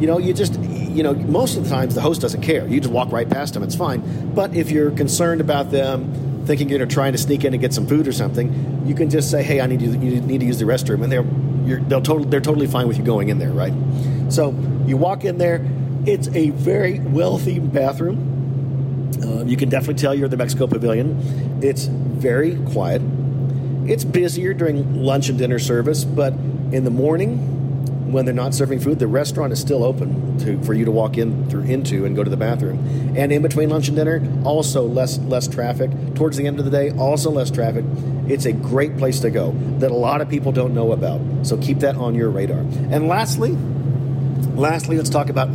You 0.00 0.08
know, 0.08 0.18
you 0.18 0.34
just, 0.34 0.58
you 0.58 1.04
know, 1.04 1.14
most 1.14 1.56
of 1.56 1.62
the 1.62 1.70
times 1.70 1.94
the 1.94 2.00
host 2.00 2.20
doesn't 2.20 2.42
care. 2.42 2.66
You 2.66 2.80
just 2.80 2.92
walk 2.92 3.12
right 3.12 3.28
past 3.30 3.54
them, 3.54 3.62
it's 3.62 3.76
fine. 3.76 4.34
But 4.34 4.56
if 4.56 4.72
you're 4.72 4.90
concerned 4.90 5.40
about 5.40 5.70
them 5.70 6.44
thinking 6.46 6.68
you're 6.68 6.84
trying 6.86 7.12
to 7.12 7.18
sneak 7.18 7.44
in 7.44 7.54
and 7.54 7.60
get 7.60 7.72
some 7.72 7.86
food 7.86 8.08
or 8.08 8.12
something, 8.12 8.82
you 8.86 8.96
can 8.96 9.08
just 9.08 9.30
say, 9.30 9.44
hey, 9.44 9.60
I 9.60 9.66
need 9.66 9.80
to, 9.80 9.86
you 9.86 10.20
need 10.20 10.40
to 10.40 10.46
use 10.46 10.58
the 10.58 10.64
restroom. 10.64 11.04
And 11.04 11.12
they're, 11.12 11.80
they'll 11.82 12.02
total, 12.02 12.24
they're 12.24 12.40
totally 12.40 12.66
fine 12.66 12.88
with 12.88 12.98
you 12.98 13.04
going 13.04 13.28
in 13.28 13.38
there, 13.38 13.52
right? 13.52 13.72
So 14.30 14.50
you 14.84 14.96
walk 14.96 15.24
in 15.24 15.38
there. 15.38 15.64
It's 16.06 16.28
a 16.34 16.50
very 16.50 16.98
well 16.98 17.38
themed 17.38 17.72
bathroom. 17.72 18.35
Uh, 19.22 19.44
you 19.44 19.56
can 19.56 19.68
definitely 19.68 20.00
tell 20.00 20.14
you're 20.14 20.26
at 20.26 20.30
the 20.30 20.36
Mexico 20.36 20.66
Pavilion. 20.66 21.60
It's 21.62 21.86
very 21.86 22.56
quiet. 22.72 23.02
It's 23.86 24.04
busier 24.04 24.52
during 24.52 25.02
lunch 25.02 25.28
and 25.28 25.38
dinner 25.38 25.58
service, 25.58 26.04
but 26.04 26.32
in 26.72 26.84
the 26.84 26.90
morning, 26.90 28.12
when 28.12 28.24
they're 28.24 28.34
not 28.34 28.54
serving 28.54 28.80
food, 28.80 28.98
the 28.98 29.06
restaurant 29.06 29.52
is 29.52 29.60
still 29.60 29.82
open 29.82 30.38
to, 30.38 30.62
for 30.62 30.74
you 30.74 30.84
to 30.84 30.90
walk 30.90 31.18
in 31.18 31.48
through 31.50 31.62
into 31.62 32.04
and 32.04 32.14
go 32.14 32.22
to 32.22 32.30
the 32.30 32.36
bathroom. 32.36 33.14
And 33.16 33.32
in 33.32 33.42
between 33.42 33.68
lunch 33.68 33.88
and 33.88 33.96
dinner, 33.96 34.22
also 34.44 34.84
less 34.86 35.18
less 35.18 35.48
traffic. 35.48 35.90
Towards 36.14 36.36
the 36.36 36.46
end 36.46 36.58
of 36.58 36.64
the 36.64 36.70
day, 36.70 36.90
also 36.92 37.30
less 37.30 37.50
traffic. 37.50 37.84
It's 38.28 38.44
a 38.44 38.52
great 38.52 38.96
place 38.96 39.20
to 39.20 39.30
go 39.30 39.52
that 39.78 39.90
a 39.90 39.94
lot 39.94 40.20
of 40.20 40.28
people 40.28 40.52
don't 40.52 40.74
know 40.74 40.92
about. 40.92 41.20
So 41.42 41.56
keep 41.56 41.80
that 41.80 41.96
on 41.96 42.14
your 42.14 42.30
radar. 42.30 42.58
And 42.58 43.08
lastly, 43.08 43.52
lastly, 44.54 44.96
let's 44.96 45.10
talk 45.10 45.28
about 45.28 45.48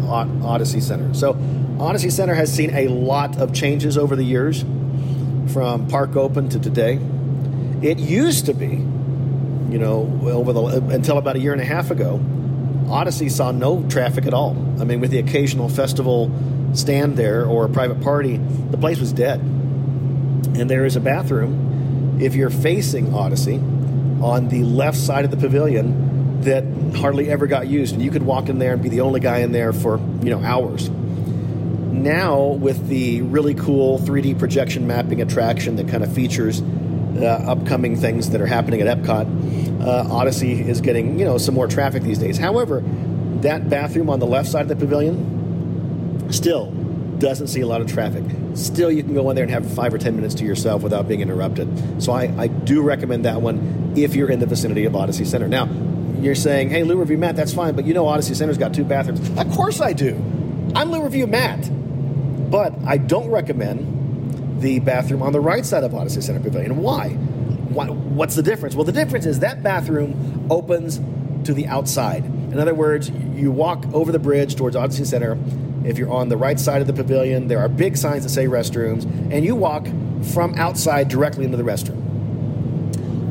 Odyssey 0.43 0.82
Center. 0.82 1.13
So 1.13 1.34
Odyssey 1.82 2.12
Center 2.12 2.36
has 2.36 2.54
seen 2.54 2.76
a 2.76 2.88
lot 2.89 3.39
of 3.39 3.56
changes 3.56 3.98
over 3.98 4.15
the 4.15 4.24
years, 4.24 4.63
from 5.52 5.88
park 5.88 6.15
open 6.15 6.48
to 6.50 6.60
today. 6.60 7.00
It 7.82 7.98
used 7.98 8.46
to 8.46 8.54
be, 8.54 8.67
you 8.67 9.80
know, 9.80 10.20
over 10.22 10.54
the 10.54 10.62
until 10.94 11.17
about 11.17 11.38
a 11.38 11.39
year 11.39 11.54
and 11.54 11.62
a 11.62 11.65
half 11.65 11.89
ago, 11.89 12.22
Odyssey 12.88 13.30
saw 13.30 13.52
no 13.52 13.84
traffic 13.89 14.28
at 14.28 14.34
all. 14.34 14.52
I 14.80 14.84
mean, 14.84 15.00
with 15.00 15.10
the 15.10 15.17
occasional 15.17 15.70
festival 15.70 16.32
stand 16.74 17.17
there 17.17 17.48
or 17.48 17.65
a 17.65 17.70
private 17.70 18.00
party, 18.02 18.38
the 18.38 18.78
place 18.78 19.00
was 19.00 19.12
dead. 19.12 19.39
And 19.39 20.70
there 20.70 20.86
is 20.86 20.96
a 20.96 21.00
bathroom 21.00 22.20
if 22.22 22.36
you're 22.36 22.52
facing 22.52 23.12
Odyssey 23.12 23.56
on 24.22 24.50
the 24.50 24.63
left 24.63 24.98
side 24.98 25.26
of 25.26 25.32
the 25.32 25.38
pavilion 25.38 26.41
that 26.41 26.63
hardly 26.96 27.32
ever 27.32 27.48
got 27.48 27.67
used. 27.67 27.96
And 27.96 28.04
you 28.04 28.12
could 28.12 28.24
walk 28.24 28.50
in 28.50 28.60
there 28.60 28.74
and 28.74 28.84
be 28.84 28.89
the 28.89 29.02
only 29.02 29.20
guy 29.20 29.39
in 29.39 29.52
there 29.52 29.74
for, 29.74 29.98
you 29.98 30.30
know, 30.30 30.44
hours. 30.44 30.91
Now, 31.91 32.43
with 32.43 32.88
the 32.88 33.21
really 33.21 33.54
cool 33.54 33.99
3D 33.99 34.39
projection 34.39 34.88
mapping 34.88 35.21
attraction 35.21 35.75
that 35.75 35.89
kind 35.89 36.04
of 36.04 36.13
features 36.13 36.62
uh, 36.62 37.43
upcoming 37.47 37.95
things 37.95 38.30
that 38.30 38.41
are 38.41 38.45
happening 38.47 38.82
at 38.82 38.97
Epcot, 38.97 39.82
uh, 39.82 40.13
Odyssey 40.13 40.62
is 40.62 40.82
getting, 40.82 41.19
you 41.19 41.25
know, 41.25 41.38
some 41.38 41.54
more 41.54 41.67
traffic 41.67 42.04
these 42.04 42.17
days. 42.17 42.38
However, 42.38 42.82
that 43.41 43.69
bathroom 43.69 44.10
on 44.10 44.19
the 44.19 44.25
left 44.25 44.47
side 44.47 44.63
of 44.63 44.67
the 44.69 44.75
pavilion 44.75 46.32
still 46.32 46.71
doesn't 47.19 47.47
see 47.47 47.62
a 47.62 47.67
lot 47.67 47.82
of 47.82 47.91
traffic. 47.91 48.23
Still, 48.56 48.91
you 48.91 49.04
can 49.04 49.13
go 49.13 49.30
in 49.30 49.36
there 49.36 49.43
and 49.43 49.51
have 49.51 49.69
five 49.73 49.93
or 49.93 49.97
ten 49.97 50.15
minutes 50.15 50.34
to 50.36 50.45
yourself 50.45 50.82
without 50.82 51.08
being 51.08 51.21
interrupted. 51.21 52.01
So 52.01 52.13
I, 52.13 52.34
I 52.38 52.47
do 52.47 52.82
recommend 52.82 53.25
that 53.25 53.41
one 53.41 53.93
if 53.95 54.15
you're 54.15 54.32
in 54.32 54.39
the 54.39 54.45
vicinity 54.45 54.86
of 54.86 54.95
Odyssey 54.95 55.25
Center. 55.25 55.47
Now, 55.47 55.69
you're 56.19 56.36
saying, 56.36 56.69
hey, 56.69 56.84
Lou 56.84 56.97
Review 56.97 57.17
Matt, 57.17 57.36
that's 57.36 57.54
fine, 57.54 57.75
but 57.75 57.86
you 57.86 57.93
know 57.93 58.08
Odyssey 58.08 58.34
Center's 58.34 58.58
got 58.58 58.73
two 58.73 58.84
bathrooms. 58.84 59.19
Of 59.38 59.51
course 59.51 59.82
I 59.82 59.93
do. 59.93 60.13
I'm 60.73 60.89
Lou 60.89 61.03
Review 61.03 61.27
Matt. 61.27 61.69
But 62.49 62.73
I 62.86 62.97
don't 62.97 63.29
recommend 63.29 64.62
the 64.62 64.79
bathroom 64.79 65.21
on 65.21 65.34
the 65.34 65.39
right 65.39 65.65
side 65.65 65.84
of 65.84 65.93
Odyssey 65.93 66.21
Center 66.21 66.39
Pavilion. 66.39 66.77
Why? 66.77 67.10
Why? 67.10 67.88
What's 67.88 68.36
the 68.36 68.43
difference? 68.43 68.75
Well, 68.75 68.86
the 68.86 68.91
difference 68.91 69.25
is 69.25 69.39
that 69.39 69.63
bathroom 69.63 70.47
opens 70.49 71.01
to 71.45 71.53
the 71.53 71.67
outside. 71.67 72.23
In 72.23 72.60
other 72.60 72.73
words, 72.73 73.10
you 73.10 73.51
walk 73.51 73.86
over 73.93 74.12
the 74.12 74.19
bridge 74.19 74.55
towards 74.55 74.75
Odyssey 74.75 75.05
Center. 75.05 75.38
If 75.84 75.97
you're 75.97 76.12
on 76.12 76.29
the 76.29 76.38
right 76.38 76.60
side 76.60 76.79
of 76.79 76.88
the 76.88 76.93
pavilion, 76.93 77.47
there 77.47 77.60
are 77.60 77.67
big 77.67 77.97
signs 77.97 78.23
that 78.23 78.29
say 78.29 78.45
restrooms, 78.45 79.03
and 79.31 79.43
you 79.43 79.55
walk 79.55 79.88
from 80.34 80.53
outside 80.55 81.07
directly 81.10 81.43
into 81.43 81.57
the 81.57 81.63
restroom. 81.63 81.97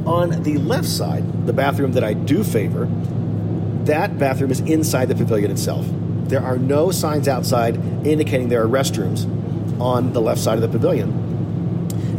On 0.07 0.42
the 0.42 0.59
left 0.59 0.88
side, 0.88 1.46
the 1.46 1.53
bathroom 1.53 1.92
that 1.92 2.03
I 2.03 2.14
do 2.14 2.42
favor, 2.42 2.87
that 3.85 4.18
bathroom 4.18 4.50
is 4.50 4.61
inside 4.61 5.09
the 5.09 5.14
pavilion 5.14 5.50
itself. 5.50 5.87
There 6.31 6.43
are 6.43 6.59
no 6.59 6.90
signs 6.90 7.29
outside 7.29 7.77
indicating 8.07 8.49
there 8.49 8.62
are 8.62 8.69
restrooms 8.69 9.27
on 9.81 10.12
the 10.12 10.21
left 10.21 10.40
side 10.40 10.55
of 10.55 10.62
the 10.62 10.69
pavilion. 10.69 11.11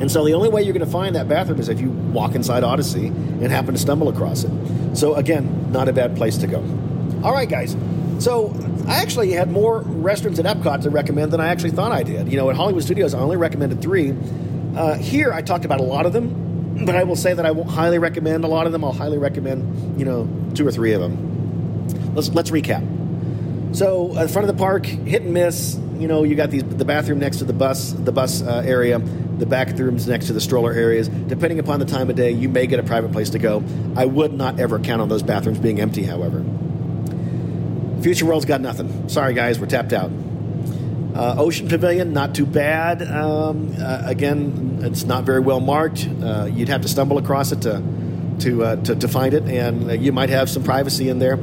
And 0.02 0.12
so 0.12 0.26
the 0.26 0.34
only 0.34 0.50
way 0.50 0.64
you're 0.64 0.74
going 0.74 0.86
to 0.86 0.92
find 0.92 1.16
that 1.16 1.28
bathroom 1.28 1.60
is 1.60 1.70
if 1.70 1.80
you 1.80 1.92
walk 1.92 2.36
inside 2.36 2.64
Odyssey 2.64 3.08
and 3.08 3.52
happen 3.52 3.74
to 3.74 3.80
stumble 3.80 4.10
across 4.10 4.44
it. 4.44 4.52
So 4.98 5.14
again, 5.14 5.72
not 5.72 5.88
a 5.88 5.94
bad 5.94 6.18
place 6.18 6.38
to 6.38 6.48
go. 6.48 6.60
All 7.24 7.32
right, 7.34 7.48
guys. 7.48 7.78
So 8.20 8.54
I 8.88 8.96
actually 8.96 9.32
had 9.32 9.52
more 9.52 9.84
restrooms 9.84 10.40
at 10.40 10.46
Epcot 10.46 10.82
to 10.82 10.90
recommend 10.90 11.32
than 11.32 11.40
I 11.40 11.48
actually 11.48 11.72
thought 11.72 11.92
I 11.92 12.04
did. 12.04 12.30
You 12.30 12.38
know, 12.38 12.50
at 12.50 12.56
Hollywood 12.56 12.84
Studios, 12.84 13.14
I 13.14 13.20
only 13.20 13.38
recommended 13.38 13.82
three. 13.82 14.16
Uh, 14.76 14.96
here, 14.96 15.32
I 15.32 15.42
talked 15.42 15.66
about 15.66 15.80
a 15.80 15.84
lot 15.84 16.06
of 16.06 16.14
them, 16.14 16.86
but 16.86 16.96
I 16.96 17.04
will 17.04 17.16
say 17.16 17.34
that 17.34 17.46
I 17.46 17.52
won't 17.52 17.70
highly 17.70 18.00
recommend 18.00 18.44
a 18.44 18.48
lot 18.48 18.66
of 18.66 18.72
them. 18.72 18.84
I'll 18.84 18.92
highly 18.92 19.18
recommend, 19.20 20.00
you 20.00 20.06
know, 20.06 20.28
two 20.56 20.68
or 20.68 20.72
three 20.72 20.94
of 20.94 21.02
them. 21.02 22.14
Let's 22.16 22.30
let's 22.30 22.50
recap. 22.50 23.01
So, 23.74 24.18
at 24.18 24.28
the 24.28 24.34
front 24.34 24.50
of 24.50 24.56
the 24.56 24.62
park, 24.62 24.86
hit 24.86 25.22
and 25.22 25.34
miss. 25.34 25.78
You 25.98 26.08
know, 26.08 26.24
you 26.24 26.36
got 26.36 26.50
these 26.52 26.64
the 26.64 26.86
bathroom 26.86 27.20
next 27.20 27.38
to 27.38 27.46
the 27.46 27.54
bus, 27.54 27.92
the 27.92 28.12
bus 28.12 28.42
uh, 28.42 28.64
area, 28.66 29.00
the 29.00 29.46
bathrooms 29.46 30.08
next 30.08 30.28
to 30.28 30.34
the 30.34 30.42
stroller 30.42 30.74
areas. 30.74 31.08
Depending 31.08 31.60
upon 31.60 31.80
the 31.80 31.86
time 31.86 32.10
of 32.10 32.16
day, 32.16 32.32
you 32.32 32.50
may 32.50 32.68
get 32.68 32.80
a 32.80 32.84
private 32.84 33.12
place 33.12 33.30
to 33.32 33.40
go. 33.40 33.64
I 33.96 34.06
would 34.06 34.34
not 34.34 34.60
ever 34.60 34.80
count 34.80 35.02
on 35.02 35.10
those 35.10 35.24
bathrooms 35.24 35.60
being 35.60 35.80
empty. 35.80 36.04
However, 36.04 36.44
Future 38.02 38.26
World's 38.26 38.46
got 38.46 38.62
nothing. 38.62 39.08
Sorry, 39.10 39.34
guys, 39.34 39.60
we're 39.60 39.68
tapped 39.68 39.94
out. 39.94 40.12
Uh, 41.14 41.36
Ocean 41.38 41.68
Pavilion, 41.68 42.14
not 42.14 42.34
too 42.34 42.46
bad. 42.46 43.04
Um, 43.04 43.76
uh, 43.80 44.02
again, 44.06 44.80
it's 44.82 45.04
not 45.04 45.24
very 45.24 45.40
well 45.42 45.60
marked. 45.60 46.08
Uh, 46.22 46.50
you'd 46.52 46.70
have 46.70 46.82
to 46.82 46.88
stumble 46.88 47.18
across 47.18 47.52
it 47.52 47.62
to 47.62 47.84
to 48.40 48.64
uh, 48.64 48.76
to, 48.78 48.96
to 48.96 49.08
find 49.08 49.34
it, 49.34 49.44
and 49.44 49.90
uh, 49.90 49.94
you 49.94 50.12
might 50.12 50.30
have 50.30 50.50
some 50.50 50.64
privacy 50.64 51.10
in 51.10 51.20
there. 51.20 51.38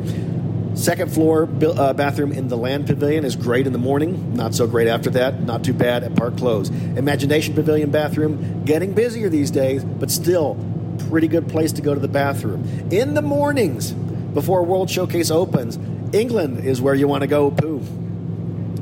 Second 0.78 1.12
floor 1.12 1.48
uh, 1.60 1.92
bathroom 1.92 2.30
in 2.30 2.46
the 2.46 2.56
Land 2.56 2.86
Pavilion 2.86 3.24
is 3.24 3.34
great 3.34 3.66
in 3.66 3.72
the 3.72 3.80
morning, 3.80 4.32
not 4.34 4.54
so 4.54 4.64
great 4.68 4.86
after 4.86 5.10
that. 5.10 5.42
Not 5.42 5.64
too 5.64 5.72
bad 5.74 6.04
at 6.04 6.14
Park 6.14 6.36
Close. 6.36 6.68
Imagination 6.68 7.52
Pavilion 7.52 7.90
bathroom 7.90 8.62
getting 8.64 8.94
busier 8.94 9.28
these 9.28 9.50
days, 9.50 9.82
but 9.82 10.08
still 10.08 10.56
pretty 11.10 11.26
good 11.26 11.48
place 11.48 11.72
to 11.72 11.82
go 11.82 11.94
to 11.94 12.00
the 12.00 12.06
bathroom 12.06 12.62
in 12.92 13.14
the 13.14 13.22
mornings 13.22 13.90
before 13.90 14.62
World 14.62 14.88
Showcase 14.88 15.32
opens. 15.32 15.76
England 16.14 16.64
is 16.64 16.80
where 16.80 16.94
you 16.94 17.08
want 17.08 17.22
to 17.22 17.26
go 17.26 17.50
poo. 17.50 17.82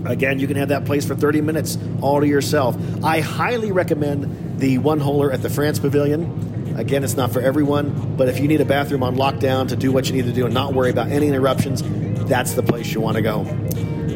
Again, 0.05 0.39
you 0.39 0.47
can 0.47 0.59
have 0.59 0.69
that 0.69 0.85
place 0.85 1.07
for 1.07 1.17
30 1.17 1.41
minutes 1.41 1.79
all 2.03 2.21
to 2.21 2.27
yourself. 2.27 2.77
I 3.03 3.21
highly 3.21 3.73
recommend 3.73 4.59
the 4.61 4.77
one 4.77 5.01
holer 5.01 5.33
at 5.33 5.41
the 5.41 5.49
France 5.49 5.79
Pavilion. 5.79 6.56
Again, 6.77 7.05
it's 7.05 7.17
not 7.17 7.33
for 7.33 7.41
everyone, 7.41 8.17
but 8.17 8.29
if 8.29 8.39
you 8.39 8.49
need 8.49 8.61
a 8.61 8.65
bathroom 8.65 9.03
on 9.03 9.17
lockdown 9.17 9.69
to 9.69 9.77
do 9.77 9.91
what 9.91 10.09
you 10.09 10.13
need 10.13 10.27
to 10.27 10.33
do 10.33 10.45
and 10.45 10.55
not 10.55 10.75
worry 10.75 10.91
about 10.91 11.09
any 11.09 11.29
interruptions, 11.29 11.83
that's 12.29 12.53
the 12.53 12.63
place 12.63 12.93
you 12.93 13.01
want 13.01 13.17
to 13.17 13.23
go. 13.23 13.45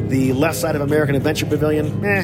The 0.09 0.33
left 0.33 0.57
side 0.57 0.75
of 0.75 0.81
American 0.81 1.15
Adventure 1.15 1.45
Pavilion, 1.45 2.05
eh, 2.05 2.21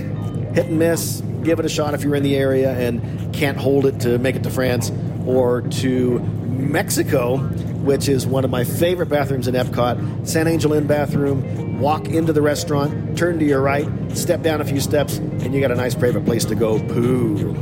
hit 0.53 0.67
and 0.67 0.77
miss. 0.79 1.21
Give 1.43 1.59
it 1.59 1.65
a 1.65 1.69
shot 1.69 1.93
if 1.93 2.03
you're 2.03 2.15
in 2.15 2.23
the 2.23 2.35
area 2.35 2.77
and 2.77 3.33
can't 3.33 3.57
hold 3.57 3.85
it 3.85 3.99
to 4.01 4.19
make 4.19 4.35
it 4.35 4.43
to 4.43 4.49
France 4.49 4.91
or 5.25 5.61
to 5.61 6.19
Mexico, 6.19 7.37
which 7.37 8.09
is 8.09 8.27
one 8.27 8.43
of 8.43 8.51
my 8.51 8.63
favorite 8.63 9.07
bathrooms 9.07 9.47
in 9.47 9.55
Epcot. 9.55 10.27
San 10.27 10.47
Angel 10.47 10.73
Inn 10.73 10.87
bathroom. 10.87 11.79
Walk 11.79 12.07
into 12.07 12.33
the 12.33 12.41
restaurant, 12.41 13.17
turn 13.17 13.37
to 13.37 13.45
your 13.45 13.61
right, 13.61 13.87
step 14.17 14.41
down 14.41 14.61
a 14.61 14.65
few 14.65 14.79
steps, 14.79 15.17
and 15.17 15.53
you 15.53 15.61
got 15.61 15.71
a 15.71 15.75
nice 15.75 15.93
private 15.93 16.25
place 16.25 16.43
to 16.45 16.55
go 16.55 16.79
poo. 16.79 17.53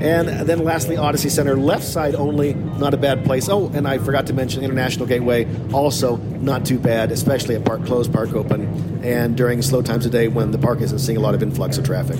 And 0.00 0.28
then 0.46 0.64
lastly, 0.64 0.96
Odyssey 0.96 1.28
Center, 1.28 1.56
left 1.56 1.84
side 1.84 2.14
only, 2.14 2.54
not 2.54 2.94
a 2.94 2.96
bad 2.96 3.24
place. 3.24 3.48
Oh, 3.48 3.68
and 3.74 3.86
I 3.88 3.98
forgot 3.98 4.26
to 4.26 4.32
mention 4.32 4.62
International 4.62 5.06
Gateway, 5.06 5.46
also 5.72 6.16
not 6.16 6.66
too 6.66 6.78
bad, 6.78 7.10
especially 7.10 7.54
at 7.54 7.64
park 7.64 7.84
closed, 7.86 8.12
park 8.12 8.34
open, 8.34 9.02
and 9.04 9.36
during 9.36 9.62
slow 9.62 9.82
times 9.82 10.04
of 10.04 10.12
day 10.12 10.28
when 10.28 10.50
the 10.50 10.58
park 10.58 10.80
isn't 10.80 10.98
seeing 10.98 11.16
a 11.16 11.20
lot 11.20 11.34
of 11.34 11.42
influx 11.42 11.78
of 11.78 11.84
traffic. 11.84 12.18